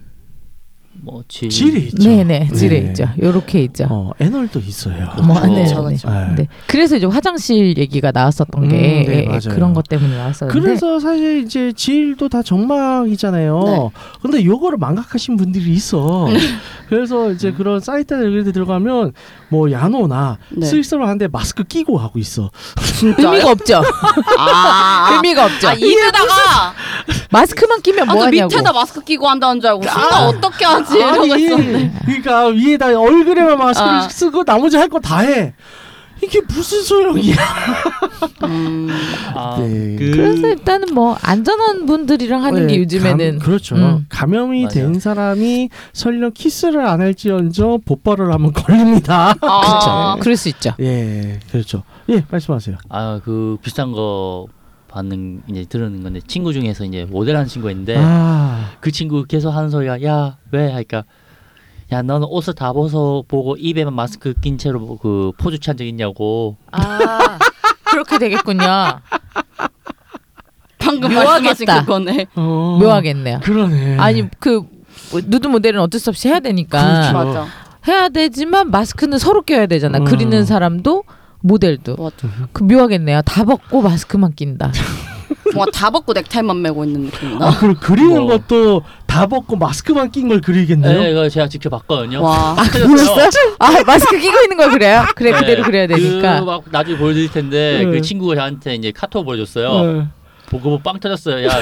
[1.02, 1.50] 뭐 질.
[1.50, 2.08] 질이 있죠.
[2.08, 2.88] 네네 질에 네.
[2.90, 3.10] 있죠.
[3.22, 3.88] 요렇게 있죠.
[3.90, 5.10] 어, 애널도 있어요.
[5.24, 5.88] 뭐, 그렇죠.
[5.90, 6.28] 네, 네.
[6.28, 6.36] 네.
[6.36, 6.48] 네.
[6.68, 9.40] 그래서 이제 화장실 얘기가 나왔었던 음, 게 네, 예, 맞아요.
[9.50, 13.64] 그런 것 때문에 나왔었는데 그래서 사실 이제 질도 다 점막이잖아요.
[13.66, 13.90] 네.
[14.22, 16.28] 근데 요거를 망각하신 분들이 있어.
[16.88, 19.14] 그래서 이제 그런 사이트 이런 데 들어가면
[19.50, 20.66] 뭐 야노나 네.
[20.66, 22.52] 스위스로 하는데 마스크 끼고 하고 있어.
[23.02, 23.78] 의미가 없죠.
[24.38, 24.40] 아,
[25.10, 25.70] 아, 의미가 없죠.
[25.70, 26.74] 아 입에다가
[27.32, 28.48] 마스크만 끼면 아, 뭐그 하냐고.
[28.48, 33.58] 밑에다 마스크 끼고 한다는 줄 알고 순간 어떻게 하지 이러고 아니, 있었는데 그러니까 위에다 얼굴에만
[33.58, 34.10] 마스크를 아.
[34.10, 35.54] 쓰고 나머지 할 거 다 해.
[36.24, 37.36] 이게 무슨 소용이야?
[38.44, 38.88] 음,
[39.36, 39.96] 아, 네.
[39.98, 43.76] 그 그래서 일단은 뭐 안전한 분들이랑 하는 게 네, 요즘에는 감, 그렇죠.
[43.76, 44.06] 음.
[44.08, 44.74] 감염이 맞아요.
[44.74, 49.36] 된 사람이 설령 키스를 안 할지언정 보빠를 하면 걸립니다.
[49.42, 50.72] 아, 그럴 수 있죠.
[50.80, 51.84] 예, 그렇죠.
[52.10, 52.78] 예, 말씀하세요.
[52.90, 54.48] 아, 그 비싼 거
[54.94, 59.70] 받는 이제 들은 건데 친구 중에서 이제 모델하는 친구가 있는데 아, 그 친구 계속 하는
[59.70, 61.04] 소리가 야 왜 하니까
[61.92, 66.58] 야 너는 옷을 다 벗어 보고 입에만 마스크 낀 채로 그 포즈 취한 적 있냐고
[66.72, 67.40] 아
[67.86, 68.64] 그렇게 되겠군요.
[70.78, 71.82] 방금 묘하겠다.
[71.82, 72.28] 그거네.
[72.36, 73.40] 어, 묘하겠네요.
[73.42, 73.98] 그러네.
[73.98, 74.64] 아니 그
[75.26, 77.14] 누드 모델은 어쩔 수 없이 해야 되니까 그렇죠.
[77.14, 77.48] 맞아.
[77.88, 80.00] 해야 되지만 마스크는 서로 껴야 되잖아.
[80.00, 80.06] 음.
[80.06, 81.04] 그리는 사람도
[81.44, 82.34] 모델도 맞아.
[82.54, 83.22] 그 묘하겠네요.
[83.24, 84.72] 다 벗고 마스크만 낀다.
[85.54, 87.46] 뭔가 다 벗고 넥타이만 메고 있는 느낌이다.
[87.46, 88.28] 아, 그럼 그리는 뭐.
[88.38, 91.00] 것도 다 벗고 마스크만 낀 걸 그리겠네요.
[91.00, 92.24] 네, 그거 제가 직접 봤거든요.
[92.24, 92.56] 와.
[92.56, 93.30] 보셨어요?
[93.60, 95.04] 아 마스크 끼고 있는 거 그래요?
[95.16, 96.40] 그래 네, 그대로 그래야 되니까.
[96.40, 97.92] 그 막 나중에 보여드릴 텐데 네.
[97.92, 99.94] 그 친구가 저한테 이제 카톡 보여줬어요.
[99.94, 100.08] 네.
[100.50, 101.46] 보고 빵 터졌어요.
[101.48, 101.62] 야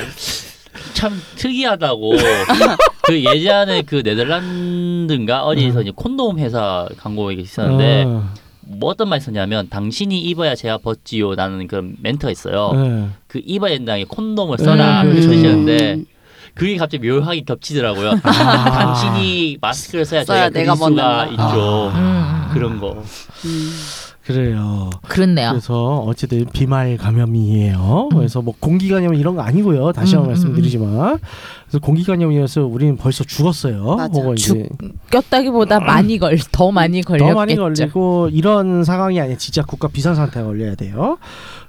[0.93, 2.13] 참 특이하다고.
[3.03, 5.81] 그 예전에 그 네덜란드인가 어디서 음.
[5.81, 8.29] 이제 콘돔 회사 광고가 있었는데 어,
[8.61, 12.71] 뭐 어떤 말이 있었냐면 당신이 입어야 제가 벗지요 라는 그런 멘트가 있어요.
[12.73, 13.09] 네.
[13.27, 15.31] 그 입어야 된다는 게 콘돔을 써라 음, 그렇게 음.
[15.31, 16.03] 전시하는데
[16.53, 18.11] 그게 갑자기 묘하게 겹치더라고요.
[18.23, 18.71] 아.
[18.95, 21.25] 당신이 마스크를 써야 써야 저희가 내가 그릴 수가 벗는다.
[21.49, 21.91] 있죠.
[21.95, 22.49] 음, 음.
[22.53, 23.03] 그런 거.
[23.45, 23.71] 음.
[24.25, 24.89] 그래요.
[25.07, 25.49] 그렇네요.
[25.49, 28.09] 그래서 어쨌든 비말 감염이에요.
[28.13, 29.91] 그래서 뭐 공기 감염 이런 거 아니고요.
[29.93, 31.19] 다시 한번 음, 말씀드리지만
[31.63, 33.95] 그래서 공기 감염이어서 우리는 벌써 죽었어요.
[33.95, 34.21] 맞아.
[34.35, 34.69] 이제
[35.09, 37.33] 꼈다기보다 많이 걸 더 많이 걸렸겠죠.
[37.33, 41.17] 더 많이 걸리고 이런 상황이 아니라 진짜 국가 비상 상태가 걸려야 돼요.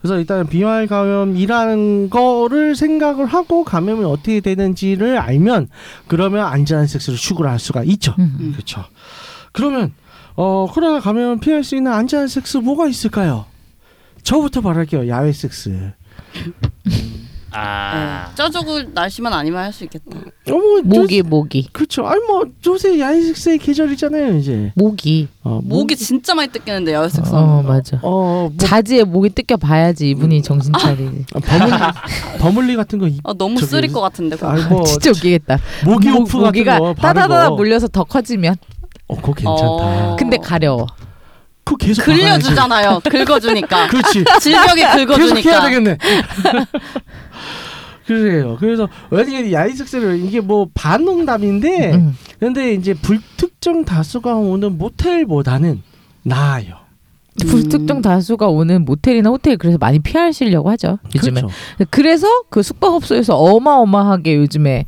[0.03, 5.69] 그래서 일단 비말 감염이라는 거를 생각을 하고 감염이 어떻게 되는지를 알면
[6.07, 8.15] 그러면 안전한 섹스를 추구를 할 수가 있죠.
[8.19, 8.51] 음.
[8.55, 8.85] 그렇죠.
[9.53, 9.93] 그러면
[10.37, 13.45] 어 코로나 감염 피할 수 있는 안전한 섹스 뭐가 있을까요?
[14.23, 15.09] 저부터 말할게요.
[15.09, 15.93] 야외 섹스.
[17.55, 18.29] 아.
[18.31, 18.35] 네.
[18.35, 20.05] 쪄주고 날씨만 아니면 할 수 있겠다.
[20.51, 22.07] 어머 모기 모기 그렇죠.
[22.07, 24.39] 아니 뭐 요새 야외 섹스의 계절이잖아요.
[24.39, 24.73] 이제.
[24.75, 25.29] 모기.
[25.45, 27.31] 어, 목이 진짜 많이 뜯기는데 야외 섹스.
[27.35, 27.99] 어 맞아.
[28.03, 31.27] 어 뭐, 자지에 모기 뜯겨 봐야지 이분이 정신 차리지.
[31.45, 31.77] 버물리
[32.39, 34.37] 버물리 같은 거 입- 아, 너무 저기- 쓰릴 것 같은데.
[34.41, 35.59] 아니 뭐 진짜 웃기겠다.
[35.85, 37.57] 모기 모- 오프 모기가 같은 거 따다다다 바르고.
[37.57, 38.57] 물려서 더 커지면
[39.13, 39.63] 어, 그거 괜찮다.
[40.13, 40.17] 어.
[40.19, 40.87] 근데 가려워.
[41.65, 42.23] 그거 계속 박아야지.
[42.45, 43.01] 긁려주잖아요.
[43.05, 43.87] 긁어주니까.
[43.93, 44.25] 그렇지.
[44.41, 45.61] 질벽에 계속 해야 긁어주니까.
[45.63, 45.99] 되겠네.
[48.07, 48.57] 그래요.
[48.59, 48.89] 그래서
[49.53, 52.17] 야외 섹스를 이게 뭐 반농담인데 음.
[52.41, 55.83] 근데 이제 불특정 다수가 오는 모텔보다는
[56.25, 56.75] 나아요.
[57.43, 57.47] 음.
[57.47, 61.41] 불특정 다수가 오는 모텔이나 호텔 그래서 많이 피하시려고 하죠 요즘에.
[61.43, 61.55] 그렇죠.
[61.91, 64.85] 그래서 그 숙박업소에서 어마어마하게 요즘에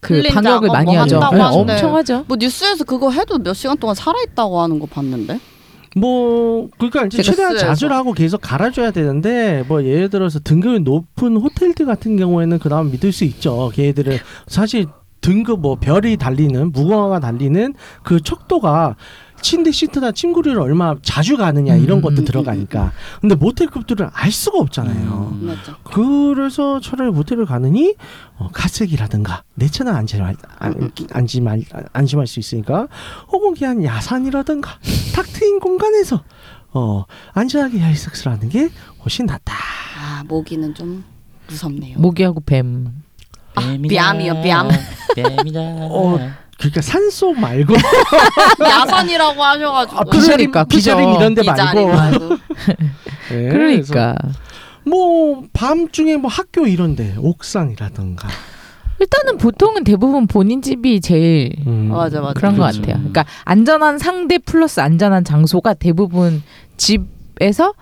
[0.00, 1.14] 그 클린 방역을 작업 많이 뭐 하죠.
[1.16, 1.72] 한다고 네, 하는데.
[1.72, 2.24] 엄청 하죠.
[2.28, 5.40] 뭐 뉴스에서 그거 해도 몇 시간 동안 살아 있다고 하는 거 봤는데.
[5.96, 7.66] 뭐 그러니까 이제 최대한 쓰여서.
[7.66, 13.12] 자주 하고 계속 갈아줘야 되는데 뭐 예를 들어서 등급이 높은 호텔들 같은 경우에는 그다음 믿을
[13.12, 13.70] 수 있죠.
[13.74, 14.86] 걔들은 사실
[15.22, 18.96] 등급 뭐 별이 달리는 무궁화가 달리는 그 척도가
[19.40, 24.58] 침대 시트나 침구리를 얼마 자주 가느냐 이런 음, 것도 음, 들어가니까 근데 모텔급들은 알 수가
[24.58, 25.36] 없잖아요.
[25.40, 25.46] 음.
[25.46, 25.76] 맞아.
[25.84, 27.94] 그래서 차라리 모텔을 가느니
[28.38, 32.88] 어, 가색이라든가 내처는 안심할 안, 안심할 안심할 수 있으니까
[33.28, 34.70] 혹은 그냥 야산이라든가
[35.14, 36.22] 탁 트인 공간에서
[36.72, 38.68] 어 안전하게 야외 섹스를 하는 게
[39.02, 39.54] 훨씬 낫다.
[39.98, 41.04] 아 모기는 좀
[41.48, 41.98] 무섭네요.
[41.98, 42.88] 모기하고 뱀.
[43.54, 44.12] 아, 뱀이다.
[44.12, 44.68] 뱀이요, 뱀.
[45.14, 45.60] 뱀이다.
[45.60, 46.18] 어,
[46.58, 47.74] 그러니까 산소 말고
[48.60, 49.98] 야산이라고 하셔가지고.
[49.98, 51.18] 아, 그러니까, 피자림 그죠.
[51.18, 52.28] 이런 데이 자리 말고 말고.
[53.30, 54.14] 네, 그러니까
[54.84, 58.28] 뭐 밤중에 뭐 학교 이런데 옥상이라든가
[58.98, 62.32] 일단은 보통은 대부분 본인 집이 제일 음, 맞아, 맞아.
[62.34, 62.80] 그런 것 그렇죠.
[62.80, 62.96] 같아요.
[62.96, 66.42] 그러니까 안전한 상대 플러스 안전한 장소가 대부분
[66.78, 67.74] 집에서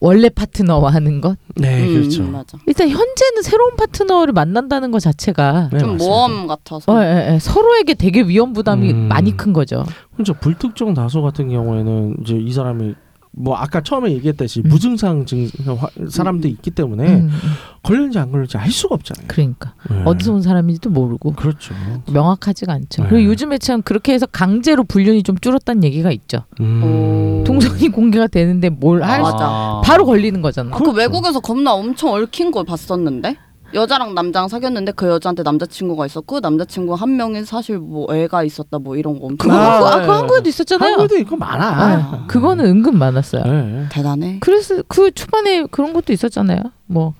[0.00, 1.36] 원래 파트너와 하는 것.
[1.56, 2.22] 네 음, 그렇죠.
[2.24, 2.58] 맞아.
[2.66, 6.04] 일단 현재는 새로운 파트너를 만난다는 것 자체가 네, 좀 맞습니다.
[6.04, 6.90] 모험 같아서.
[6.92, 7.38] 어, 예, 예.
[7.38, 8.96] 서로에게 되게 위험 부담이 음.
[9.08, 9.84] 많이 큰 거죠.
[10.14, 10.32] 그렇죠.
[10.34, 12.94] 불특정 다수 같은 경우에는 이제 이 사람이
[13.32, 14.68] 뭐 아까 처음에 얘기했듯이 음.
[14.70, 17.40] 무증상 증 화- 사람도 있기 때문에 음, 음.
[17.82, 19.26] 걸렸는지 안 걸렸는지 알 수가 없잖아요.
[19.28, 20.02] 그러니까 네.
[20.04, 21.72] 어디서 온 사람인지도 모르고 그렇죠.
[22.12, 23.04] 명확하지가 않죠.
[23.04, 23.08] 네.
[23.08, 26.42] 그리고 요즘에 참 그렇게 해서 강제로 불륜이 좀 줄었다는 얘기가 있죠.
[26.60, 26.82] 음.
[26.82, 27.44] 오.
[27.44, 29.80] 동선이 공개가 되는데 뭘할 맞아.
[29.84, 30.70] 바로 걸리는 거잖아.
[30.70, 30.98] 아, 그 그렇죠.
[30.98, 33.36] 외국에서 겁나 엄청 얽힌 걸 봤었는데
[33.74, 38.96] 여자랑 남자랑 사귀었는데 그 여자한테 남자친구가 있었고 남자친구 한 명이 사실 뭐 애가 있었다 뭐
[38.96, 40.06] 이런 거 엄청 그거 아, 그, 아, 네.
[40.06, 40.90] 그 한국에도 있었잖아요.
[40.90, 41.66] 한국에도 있고 많아.
[41.66, 43.44] 아, 그거는 은근 많았어요.
[43.44, 43.86] 네.
[43.90, 44.38] 대단해.
[44.40, 46.60] 그래서 그 초반에 그런 것도 있었잖아요.
[46.86, 47.14] 뭐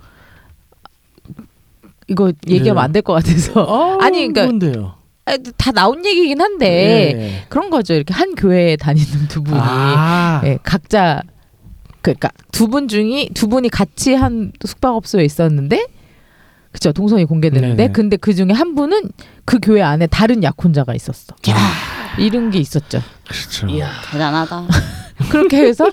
[2.08, 2.84] 이거 얘기하면 네.
[2.86, 4.94] 안될 것 같아서 어, 아니, 그러니까- 뭔데요?
[5.26, 6.66] 아, 다 나온 얘기긴 한데
[7.16, 7.44] 네.
[7.48, 7.94] 그런 거죠.
[7.94, 11.22] 이렇게 한 교회에 다니는 두 분이 아, 예, 각자
[12.02, 15.86] 그러니까 두 분 중이 두 분이 같이 한 숙박업소에 있었는데
[16.72, 17.92] 그쵸 동선이 공개되는데 네네.
[17.92, 19.10] 근데 그 중에 한 분은
[19.44, 21.34] 그 교회 안에 다른 약혼자가 있었어.
[22.18, 23.02] 이런 게 있었죠.
[23.28, 23.66] 그렇죠.
[23.68, 23.88] 이야.
[24.12, 24.66] 대단하다.
[25.30, 25.90] 그렇게 해서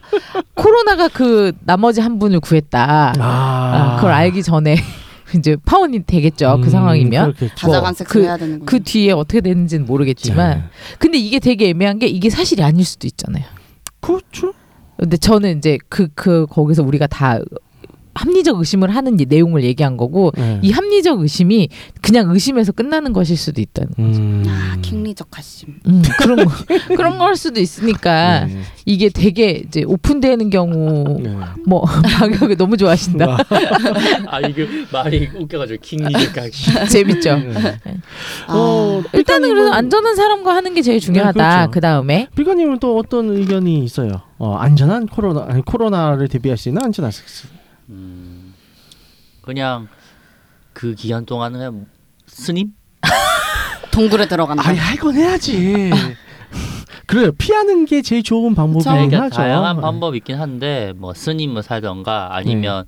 [0.53, 3.13] 코로나가 그 나머지 한 분을 구했다.
[3.17, 4.77] 아, 그걸 알기 전에
[5.35, 6.59] 이제 파혼이 되겠죠.
[6.61, 7.33] 그 음, 상황이면.
[7.33, 7.55] 그렇겠죠.
[7.55, 8.65] 다자간 섹스 그- 해야 되는 거.
[8.65, 10.63] 그 뒤에 어떻게 되는지는 모르겠지만 네.
[10.99, 13.43] 근데 이게 되게 애매한 게 이게 사실이 아닐 수도 있잖아요.
[13.99, 14.53] 그렇죠.
[14.97, 17.37] 근데 저는 이제 그 그 거기서 우리가 다
[18.17, 20.59] 합리적 의심을 하는 이 내용을 얘기한 거고 네.
[20.61, 21.69] 이 합리적 의심이
[22.01, 24.01] 그냥 의심에서 끝나는 것일 수도 있다는 거.
[24.03, 24.43] 음.
[24.47, 25.79] 아, 킹리적 가심.
[25.87, 26.51] 음, 그런 거
[26.95, 28.61] 그런 걸 수도 있으니까 네.
[28.85, 31.35] 이게 되게 이제 오픈되는 경우 네.
[31.65, 31.83] 뭐
[32.19, 33.37] 방역을 너무 좋아하신다.
[34.27, 36.89] 아 이게 말이 웃겨가지고 킹리적 각시.
[36.89, 37.37] 재밌죠.
[37.37, 37.79] 네.
[38.47, 41.33] 아, 어, 일단은 그래서 안전한 사람과 하는 게 제일 중요하다.
[41.33, 41.71] 그렇죠.
[41.71, 44.21] 그 다음에 삐가님은 또 어떤 의견이 있어요?
[44.37, 47.47] 어, 안전한 코로나 아니 코로나를 대비할 수 있는 안전한 섹스.
[47.89, 48.53] 음,
[49.41, 49.87] 그냥
[50.73, 51.85] 그 기간 동안 그냥
[52.27, 52.73] 스님?
[53.91, 54.67] 동굴에 들어간다.
[54.67, 55.91] 아니 할 건 해야지.
[57.07, 57.31] 그래요.
[57.37, 59.35] 피하는 게 제일 좋은 방법이긴 그러니까 하죠.
[59.37, 59.81] 다양한 네.
[59.81, 62.83] 방법이 있긴 한데 뭐 스님을 살던가 아니면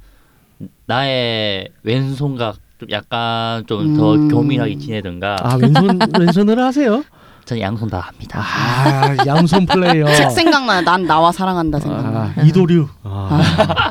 [0.88, 4.27] 나의 왼손과 좀 약간 좀 더 음.
[4.27, 7.03] 교민하게 지내든가 아 왼손 왼손으로 하세요?
[7.45, 8.41] 저는 양손 다 합니다.
[8.41, 10.05] 아 양손 플레이어.
[10.13, 10.81] 책 생각나요.
[10.81, 12.33] 난 나와 사랑한다 생각나.
[12.35, 12.88] 아, 이도류.
[13.03, 13.88] 아,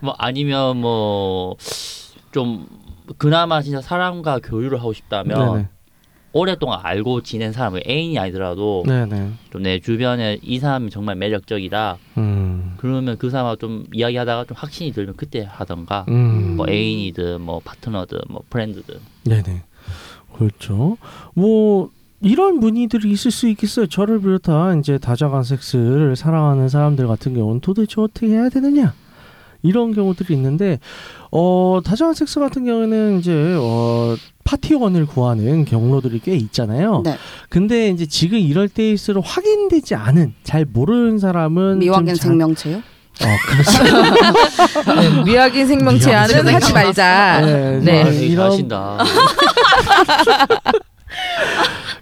[0.00, 1.56] 뭐 아니면 뭐
[2.30, 2.66] 좀
[3.16, 5.68] 그나마 진짜 사람과 교류를 하고 싶다면 네네.
[6.34, 8.84] 오랫동안 알고 지낸 사람을 애인이 아니더라도.
[9.50, 11.96] 좀 내 주변에 이 사람이 정말 매력적이다.
[12.18, 12.74] 음.
[12.76, 16.56] 그러면 그 사람하고 좀 이야기하다가 좀 확신이 들면 그때 하던가 음.
[16.56, 19.62] 뭐 애인이든 뭐 파트너든 뭐 프렌드든 네네.
[20.36, 20.98] 그렇죠.
[21.34, 23.86] 뭐 이런 문의들이 있을 수 있겠어요.
[23.86, 28.92] 저를 비롯한 이제 다자간 섹스를 사랑하는 사람들 같은 경우는 도대체 어떻게 해야 되느냐?
[29.62, 30.78] 이런 경우들이 있는데
[31.30, 37.02] 어 다자간 섹스 같은 경우에는 이제 어 파티원을 구하는 경로들이 꽤 있잖아요.
[37.04, 37.16] 네.
[37.48, 42.76] 근데 이제 지금 이럴 때일수록 확인되지 않은 잘 모르는 사람은 미확인 좀 자- 생명체요?
[42.78, 44.94] 어 그렇죠.
[45.00, 47.40] 네, 미확인 생명체 안은 하지 말자.
[47.44, 48.00] 네, 네.
[48.00, 48.98] 아, 네, 되게 이런 잘하신다.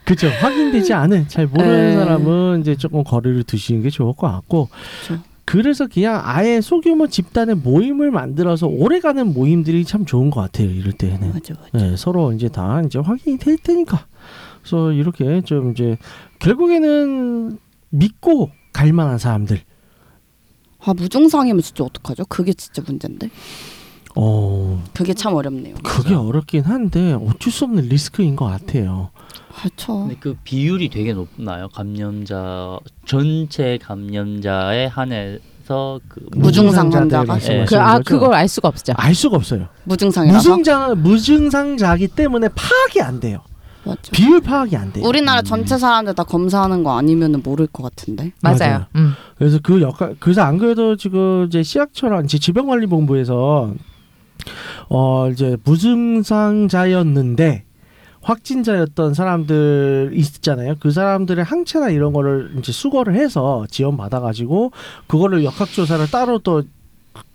[0.04, 1.96] 그죠 확인되지 않은 잘 모르는 네.
[1.96, 4.68] 사람은 이제 조금 거리를 두시는 게 좋을 것 같고
[5.06, 5.22] 그렇죠.
[5.46, 11.32] 그래서 그냥 아예 소규모 집단의 모임을 만들어서 오래가는 모임들이 참 좋은 것 같아요 이럴 때는
[11.32, 11.86] 맞아 맞아.
[11.86, 14.06] 네, 서로 이제 다 이제 확인이 될 테니까
[14.60, 15.96] 그래서 이렇게 좀 이제
[16.40, 17.58] 결국에는
[17.90, 19.60] 믿고 갈 만한 사람들
[20.80, 22.24] 아 무증상이면 진짜 어떡하죠?
[22.26, 23.30] 그게 진짜 문제인데.
[24.18, 25.74] 어 그게 참 어렵네요.
[25.82, 29.10] 그게 어렵긴 한데 어쩔 수 없는 리스크인 것 같아요
[29.56, 30.00] 그렇죠.
[30.00, 31.68] 근데 그 비율이 되게 높나요?
[31.68, 37.24] 감염자 전체 감염자에 한해서 그 무증상 환자가?
[37.24, 37.98] 말씀하시는 그, 아?
[38.00, 38.92] 그걸 알 수가 없죠.
[38.96, 40.50] 알 수가 없어요 무증상이라서.
[40.50, 43.40] 무증장 무증상자기 때문에 파악이 안 돼요.
[43.84, 44.00] 맞아.
[44.12, 45.06] 비율 파악이 안 돼요.
[45.06, 48.32] 우리나라 전체 사람들 다 검사하는 거 아니면은 모를 것 같은데.
[48.42, 48.58] 맞아요.
[48.58, 48.86] 맞아요.
[48.96, 49.12] 음.
[49.38, 53.72] 그래서 그 역할 그래서 안 그래도 지금 이제 시약처랑 이제 질병관리본부에서
[54.88, 57.65] 어 이제 무증상자였는데
[58.26, 60.74] 확진자였던 사람들 있잖아요.
[60.80, 64.72] 그 사람들의 항체나 이런 거를 이제 수거를 해서 지원 받아가지고
[65.06, 66.64] 그거를 역학조사를 따로 또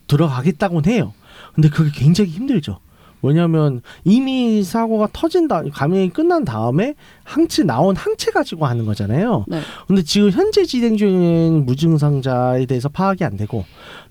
[0.08, 1.14] 들어가겠다고는 해요.
[1.56, 2.80] 근데 그게 굉장히 힘들죠.
[3.22, 9.46] 왜냐하면 이미 사고가 터진 다 감염이 끝난 다음에 항체 나온 항체 가지고 하는 거잖아요.
[9.48, 9.62] 네.
[9.88, 13.64] 근데 지금 현재 진행 중인 무증상자에 대해서 파악이 안 되고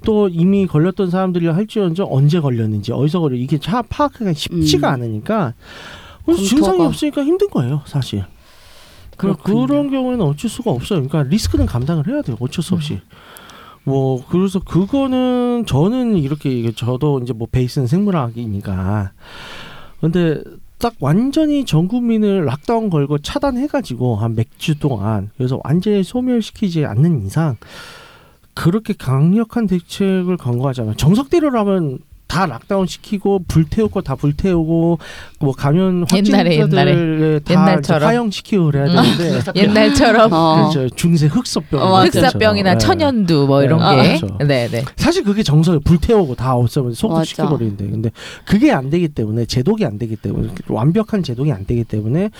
[0.04, 4.94] 또 이미 걸렸던 사람들이 할지언정 언제 걸렸는지 어디서 걸려 이게 차 파악하기가 쉽지가 음.
[4.94, 5.54] 않으니까
[6.26, 8.24] 증상이 없으니까 힘든 거예요, 사실.
[9.16, 9.66] 그 그렇군요.
[9.66, 11.06] 그런 경우에는 어쩔 수가 없어요.
[11.06, 12.36] 그러니까 리스크는 감당을 해야 돼요.
[12.40, 12.94] 어쩔 수 없이.
[12.94, 13.00] 음.
[13.84, 19.12] 뭐 그래서 그거는 저는 이렇게 저도 이제 뭐 베이스는 생물학이니까
[20.00, 20.42] 근데
[20.78, 27.26] 딱 완전히 전 국민을 lockdown 걸고 차단해가지고 한 몇 주 동안 그래서 완전히 소멸시키지 않는
[27.26, 27.56] 이상
[28.54, 31.98] 그렇게 강력한 대책을 강구하자면 정석대로라면
[32.30, 34.98] 다 lockdown 시키고 불태울 거 다 불태우고
[35.40, 38.08] 뭐 감염 옛날에, 확진자들을 다 옛날처럼.
[38.08, 38.94] 화형 시키고 그래야 음.
[39.18, 40.70] 되는데 옛날처럼 어.
[40.70, 42.02] 그렇죠 중세 흑사병 어.
[42.04, 42.78] 흑사병이나 네.
[42.78, 44.18] 천연두 뭐 이런 네, 게.
[44.18, 44.38] 그렇죠.
[44.46, 44.84] 네, 네.
[44.96, 46.98] 사실 그게 정석을 불태우고 다 없애면 맞아.
[47.00, 48.10] 소급시켜버리는데 근데
[48.44, 52.30] 그게 안 되기 때문에 제독이 안 되기 때문에 완벽한 제독이 안 되기 때문에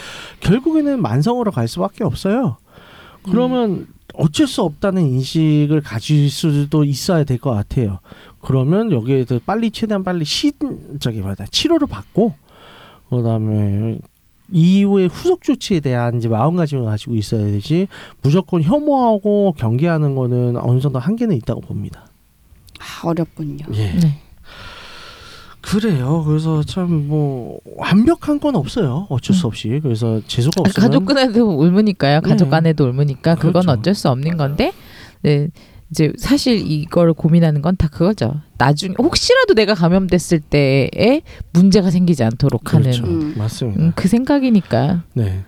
[0.40, 2.56] 결국에는 만성으로 갈 수밖에 없어요.
[3.24, 7.98] 그러면 어쩔 수 없다는 인식을 가질 수도 있어야 될 것 같아요.
[8.40, 10.52] 그러면 여기에 더 빨리 최대한 빨리 시
[10.98, 12.34] 저기 뭐다 치료를 받고
[13.10, 13.98] 그다음에
[14.52, 17.86] 이후에 후속 조치에 대한 이제 마음가짐을 가지고 있어야 되지
[18.22, 22.06] 무조건 혐오하고 경계하는 거는 어느 정도 한계는 있다고 봅니다.
[23.04, 23.66] 어렵군요.
[23.74, 23.92] 예.
[23.92, 24.18] 네.
[25.60, 26.24] 그래요.
[26.26, 29.06] 그래서 참 뭐 완벽한 건 없어요.
[29.10, 29.78] 어쩔 수 없이.
[29.82, 32.22] 그래서 재수가 아, 없으면 가족 간에도 울무니까요.
[32.22, 32.50] 가족 네.
[32.50, 33.70] 간에도 울무니까 그건 그렇죠.
[33.72, 34.72] 어쩔 수 없는 건데
[35.22, 35.48] 네.
[35.90, 38.40] 이제 사실 이걸 고민하는 건 다 그거죠.
[38.58, 41.22] 나중에 혹시라도 내가 감염됐을 때에
[41.52, 43.02] 문제가 생기지 않도록 그렇죠.
[43.04, 43.34] 하는 음.
[43.36, 43.80] 맞습니다.
[43.82, 45.02] 음, 그 생각이니까.
[45.14, 45.44] 네.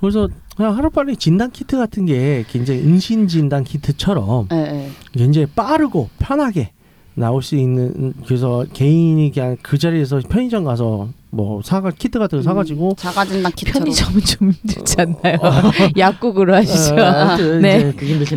[0.00, 4.90] 그래서 그냥 하루빨리 진단 키트 같은 게 굉장히 은신 진단 키트처럼 예, 예.
[5.12, 6.70] 굉장히 빠르고 편하게
[7.14, 12.42] 나올 수 있는 그래서 개인이 그냥 그 자리에서 편의점 가서 뭐 사가 키트 같은 거
[12.42, 13.80] 사가지고 음, 자가진단 키트로.
[13.80, 15.38] 편의점은 좀 힘들지 않나요?
[15.98, 16.94] 약국으로 하시죠.
[16.94, 17.92] 어, 아무튼 네.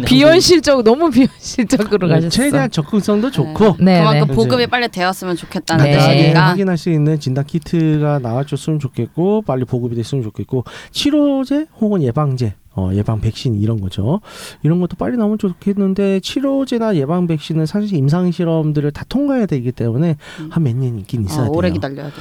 [0.06, 2.30] 비현실적 너무 비현실적으로 가셨어.
[2.30, 4.34] 최대한 접근성도 좋고 네, 그만큼 네.
[4.34, 5.98] 보급이 이제 빨리 되었으면 좋겠다는 네.
[5.98, 6.48] 뜻이니까.
[6.48, 12.92] 확인할 수 있는 진단 키트가 나와줬으면 좋겠고 빨리 보급이 됐으면 좋겠고 치료제 혹은 예방제 어,
[12.94, 14.22] 예방 백신 이런 거죠.
[14.64, 20.16] 이런 것도 빨리 나오면 좋겠는데 치료제나 예방 백신은 사실 임상 실험들을 다 통과해야 되기 때문에
[20.40, 20.50] 음.
[20.52, 21.54] 한몇 년 있긴 있어야 어, 돼요.
[21.56, 22.14] 오래 기다려야 돼.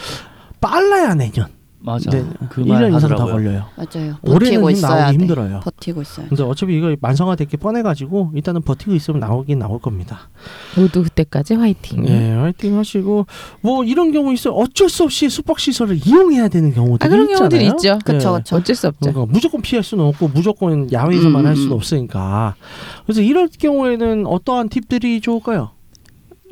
[0.60, 1.48] 빨라야 내년.
[1.78, 2.08] 맞아.
[2.08, 3.26] 이제 그말 1년 이상 더.
[3.26, 3.66] 걸려요.
[3.76, 4.16] 맞아요.
[4.22, 5.22] 올해는 버티고 힘 있어야 나오기 돼.
[5.22, 5.60] 힘들어요.
[5.60, 6.26] 버티고 있어요.
[6.28, 10.28] 근데 어차피 이거 만성화될 게 뻔해가지고 일단은 버티고 있으면 나오긴 나올 겁니다.
[10.76, 12.08] 모두 그때까지 화이팅.
[12.08, 13.26] 예, 화이팅 하시고
[13.60, 14.54] 뭐 이런 경우 있어요.
[14.54, 17.38] 어쩔 수 없이 숙박 시설을 이용해야 되는 경우들이 아 그런 있잖아요.
[17.50, 17.98] 경우들이 있죠.
[18.04, 18.38] 그쵸, 예.
[18.38, 18.56] 그쵸.
[18.56, 19.12] 어쩔 수 없죠.
[19.12, 21.76] 그러니까 무조건 피할 수는 없고 무조건 야외에서만 음, 할 수는 음.
[21.76, 22.56] 없으니까.
[23.04, 25.70] 그래서 이럴 경우에는 어떠한 팁들이 좋을까요?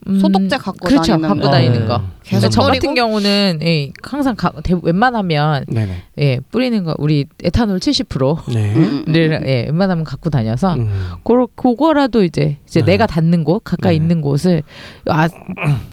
[0.06, 1.12] 음, 소독제 갖고 그렇죠.
[1.12, 1.50] 다니는 갖고 거.
[1.50, 1.98] 다니는 거.
[1.98, 2.04] 네.
[2.22, 2.74] 계속 저 뿌리고?
[2.74, 6.02] 같은 경우는 예, 항상 가, 대, 웬만하면 네네.
[6.18, 8.74] 예, 뿌리는 거 우리 에탄올 70%를 네.
[8.74, 9.14] 음, 음, 음.
[9.46, 10.90] 예, 웬만하면 갖고 다녀서 음.
[11.24, 12.92] 그 그거라도 이제 이제 네.
[12.92, 14.02] 내가 닿는 곳 가까이 네.
[14.02, 14.62] 있는 곳을
[15.06, 15.28] 아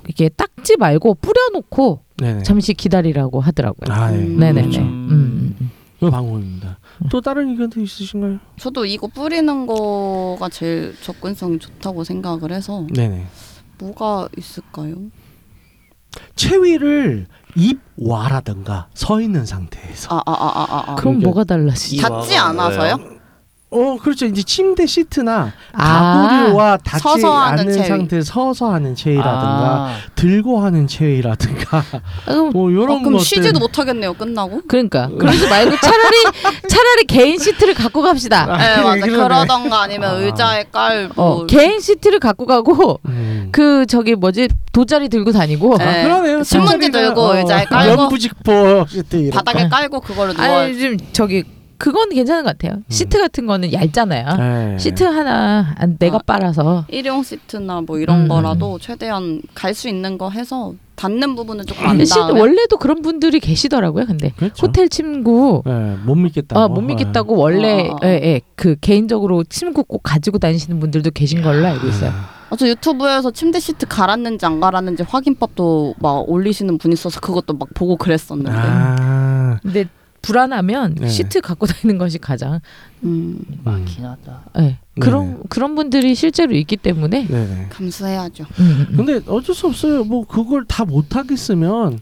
[0.05, 2.43] 이렇게 닦지 말고 뿌려놓고 네네.
[2.43, 3.93] 잠시 기다리라고 하더라고요.
[3.95, 4.17] 아, 네.
[4.17, 4.37] 음.
[4.37, 4.61] 네네네.
[4.61, 4.81] 그렇죠.
[4.81, 5.55] 음.
[5.59, 5.71] 음.
[5.99, 6.79] 그 방법입니다.
[7.11, 8.39] 또 다른 의견도 있으신가요?
[8.57, 13.23] 저도 이거 뿌리는 거가 제일 접근성이 좋다고 생각을 해서 네네.
[13.81, 14.95] 뭐가 있을까요?
[16.35, 20.15] 체위를 입와라든가 서 있는 상태에서.
[20.15, 20.79] 아 아 아 아 아.
[20.91, 20.95] 아.
[20.95, 22.01] 그럼 그러니까 뭐가 달라지죠?
[22.07, 22.95] 닿지 않아서요?
[23.73, 24.25] 어, 그렇죠.
[24.25, 26.27] 이제 침대 시트나 아.
[26.29, 27.87] 가구류와 닿지 서서 하는 않는 체위.
[27.87, 33.13] 상태에 서 서서 하는 체위라든가 아, 들고 하는 체위라든가 아, 그럼 뭐 이런 어, 그럼
[33.13, 33.19] 것들.
[33.25, 34.13] 쉬지도 못하겠네요.
[34.13, 34.63] 끝나고.
[34.67, 36.17] 그러니까 그러지 말고 차라리
[36.67, 38.45] 차라리 개인 시트를 갖고 갑시다.
[38.49, 39.05] 아, 네 맞아.
[39.05, 39.23] 그러네.
[39.23, 40.13] 그러던가 아니면 아.
[40.19, 41.21] 의자에 깔고.
[41.21, 43.49] 어, 개인 시트를 갖고 가고 음.
[43.53, 45.85] 그 저기 뭐지 돗자리 들고 다니고 네.
[45.85, 46.43] 아, 그러네요.
[46.43, 48.01] 신문지 돗자리가, 들고 의자에 깔고.
[48.03, 49.69] 연부직포 시트 이런 바닥에 네.
[49.69, 50.45] 깔고 그거를 누워.
[50.45, 51.45] 아니 좀 저기
[51.81, 52.79] 그건 괜찮은 것 같아요.
[52.89, 54.37] 시트 같은 거는 얇잖아요.
[54.37, 54.77] 네.
[54.77, 56.21] 시트 하나 안- 내가 아.
[56.23, 58.27] 빨아서 일회용 시트나 뭐 이런 음.
[58.27, 63.01] 거라도 최대한 갈 수 있는 거 해서 닿는 부분은 조금 안 근데 닿으면 원래도 그런
[63.01, 64.05] 분들이 계시더라고요.
[64.05, 64.67] 근데 그렇죠.
[64.67, 66.59] 호텔 침구 네, 못 믿겠다.
[66.63, 67.97] 어, 못 믿겠다고 원래 어.
[68.03, 72.11] 예, 예, 그 개인적으로 침구 꼭 가지고 다니시는 분들도 계신 걸로 알고 있어요.
[72.51, 77.69] 아, 저 유튜브에서 침대 시트 갈았는지 안 갈았는지 확인법도 막 올리시는 분 있어서 그것도 막
[77.73, 78.51] 보고 그랬었는데.
[78.53, 79.85] 아, 근데
[80.21, 81.07] 불안하면 네.
[81.09, 82.59] 시트 갖고 다니는 것이 가장
[83.03, 84.41] 음, 많긴 하다.
[84.59, 87.67] 예, 그런 그런 분들이 실제로 있기 때문에 네네.
[87.69, 88.45] 감수해야죠.
[88.59, 88.97] 음, 음.
[88.97, 90.03] 근데 어쩔 수 없어요.
[90.03, 91.99] 뭐 그걸 다 못 하겠으면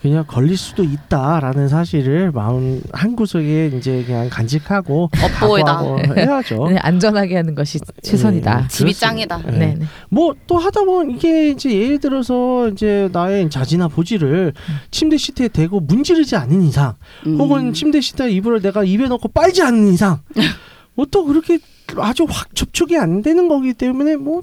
[0.00, 5.82] 그냥 걸릴 수도 있다라는 사실을 마음 한 구석에 이제 그냥 간직하고 업보에다.
[6.16, 6.58] 해야죠.
[6.58, 8.60] 그냥 안전하게 하는 것이 최선이다.
[8.60, 8.68] 네.
[8.68, 8.94] 집이.
[8.94, 9.38] 짱이다.
[9.46, 9.50] 네.
[9.50, 9.74] 네.
[9.78, 9.86] 네.
[10.10, 14.52] 뭐또 하다 보면 이게 이제 예를 들어서 이제 나의 자지나 보지를
[14.90, 16.94] 침대 시트에 대고 문지르지 않는 이상
[17.26, 17.38] 음.
[17.38, 20.20] 혹은 침대 시트에 이불을 내가 입에 넣고 빨지 않는 이상
[20.94, 21.58] 뭐 또 그렇게
[21.96, 24.42] 아주 확 접촉이 안 되는 거기 때문에 뭐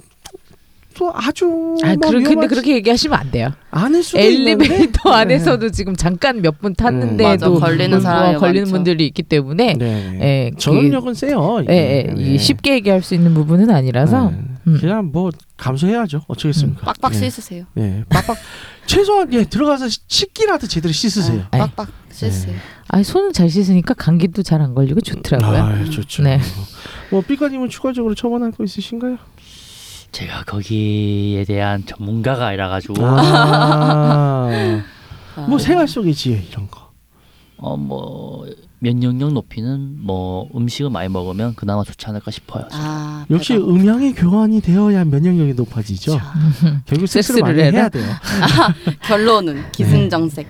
[0.98, 3.50] 또 아주 아, 뭐 그러, 근데 그렇게 얘기하시면 안 돼요.
[3.72, 5.16] 않을 수도 엘리베이터 네.
[5.16, 8.72] 안에서도 지금 잠깐 몇 분 탔는데도 맞아, 걸리는 뭐 사람이 걸리는 많죠.
[8.74, 10.20] 분들이 있기 때문에 네.
[10.22, 11.64] 예, 전원력은 세요.
[11.68, 14.38] 그, 예, 예, 이 쉽게 얘기할 수 있는 부분은 아니라서 네.
[14.68, 14.78] 음.
[14.80, 16.22] 그냥 뭐 감수해야죠.
[16.28, 16.86] 어쩌겠습니까?
[16.86, 17.18] 빡빡 네.
[17.30, 17.66] 씻으세요.
[17.78, 18.38] 예, 빡빡
[18.86, 21.44] 최소한 예 들어가서 시- 씻기라도 제대로 씻으세요.
[21.52, 21.58] 네.
[21.60, 22.56] 빡빡 씻으세요.
[22.88, 25.58] 아, 손은 잘 씻으니까 감기도 잘 안 걸리고 좋더라고요.
[25.62, 26.24] 아, 좋죠.
[26.24, 26.40] 네.
[27.12, 29.18] 뭐 삐까님은 추가적으로 첨언할 거 있으신가요?
[30.16, 34.82] 제가 거기에 대한 전문가가 아니라 가지고 아, 아.
[35.50, 36.86] 뭐 생활 속의 지혜 이런 거.
[37.58, 38.46] 어뭐
[38.80, 42.66] 면역력 높이는 뭐 음식을 많이 먹으면 그나마 좋지 않을까 싶어요.
[42.72, 46.14] 아, 역시 배가- 음양의 교환이 되어야 면역력이 높아지죠.
[46.18, 46.34] 자,
[46.88, 47.76] 결국 섹스를 섹스를 많이?
[47.76, 48.06] 해야 돼요.
[49.04, 50.48] 결론은 기승정색.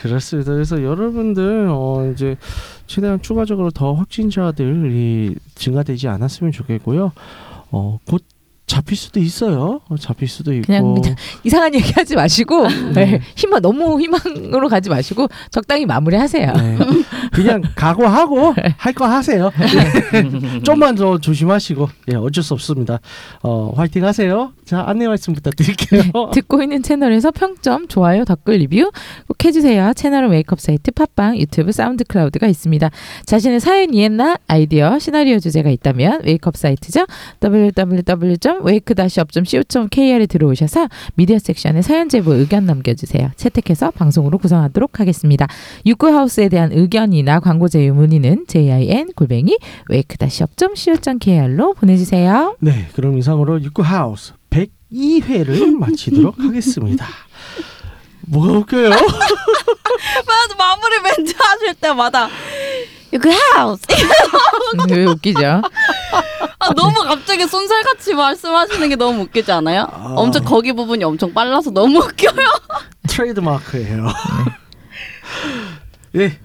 [0.00, 0.52] 그렇습니다.
[0.54, 2.36] 그래서 여러분들 어 이제
[2.86, 7.12] 최대한 추가적으로 더 확진자들이 증가되지 않았으면 좋겠고요.
[7.70, 8.24] 어곧
[8.66, 9.80] 잡힐 수도 있어요.
[9.88, 10.66] 어, 잡힐 수도 있고.
[10.66, 13.06] 그냥 그냥 이상한 얘기 하지 마시고 네.
[13.06, 16.52] 네, 희망 너무 희망으로 가지 마시고 적당히 마무리하세요.
[16.52, 16.78] 네.
[17.32, 19.50] 그냥 각오하고 할 거 하세요.
[20.12, 20.62] 네.
[20.62, 22.98] 좀만 더 조심하시고 예, 어쩔 수 없습니다.
[23.42, 24.52] 어, 화이팅 하세요.
[24.64, 26.02] 자 안내 말씀 부탁드릴게요.
[26.32, 28.90] 듣고 있는 채널에서 평점, 좋아요, 댓글 리뷰
[29.28, 29.92] 꼭 해주세요.
[29.94, 32.90] 채널은 웨이크업 사이트, 팟빵, 유튜브, 사운드 클라우드가 있습니다.
[33.26, 37.06] 자신의 사연이나 아이디어, 시나리오 주제가 있다면 웨이크업 사이트죠.
[38.64, 43.30] www.wake-up.co.kr에 들어오셔서 미디어 섹션에 사연 제보 의견 남겨주세요.
[43.36, 45.46] 채택해서 방송으로 구성하도록 하겠습니다.
[45.84, 49.58] 육구하우스에 대한 의견이나 광고 제휴 문의는 jin 골뱅이
[49.90, 52.56] wake-up.co.kr로 보내주세요.
[52.60, 57.06] 네, 그럼 이상으로 육구 하우스 102회를 마치도록 하겠습니다.
[58.28, 58.90] 뭐가 웃겨요?
[60.58, 62.28] 마무리 멘트 하실 때마다
[63.18, 63.82] 그 하우스
[64.90, 65.62] 왜 웃기죠?
[66.58, 69.82] 아, 너무 갑자기 쏜살같이 말씀하시는 게 너무 웃기지 않아요?
[69.90, 70.14] 아.
[70.16, 72.46] 엄청 거기 부분이 엄청 빨라서 너무 웃겨요.
[73.08, 74.06] 트레이드 마크예요.
[76.12, 76.38] 네.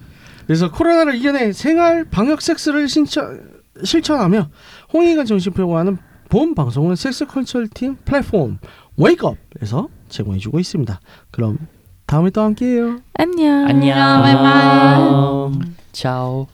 [0.46, 3.40] 그래서 코로나를 이겨내 생활 방역 섹스를 신청,
[3.84, 4.48] 실천하며
[4.92, 5.98] 홍익인간 정신 추구하는
[6.28, 8.58] 본 방송은 섹스 컨설팅 플랫폼
[8.96, 11.00] 웨이크업에서 제공해주고 있습니다.
[11.30, 11.58] 그럼
[12.06, 12.98] 다음에 또 함께해요.
[13.14, 13.66] 안녕.
[13.66, 14.22] 안녕.
[14.22, 15.72] 바이바이.
[15.92, 16.46] 차오.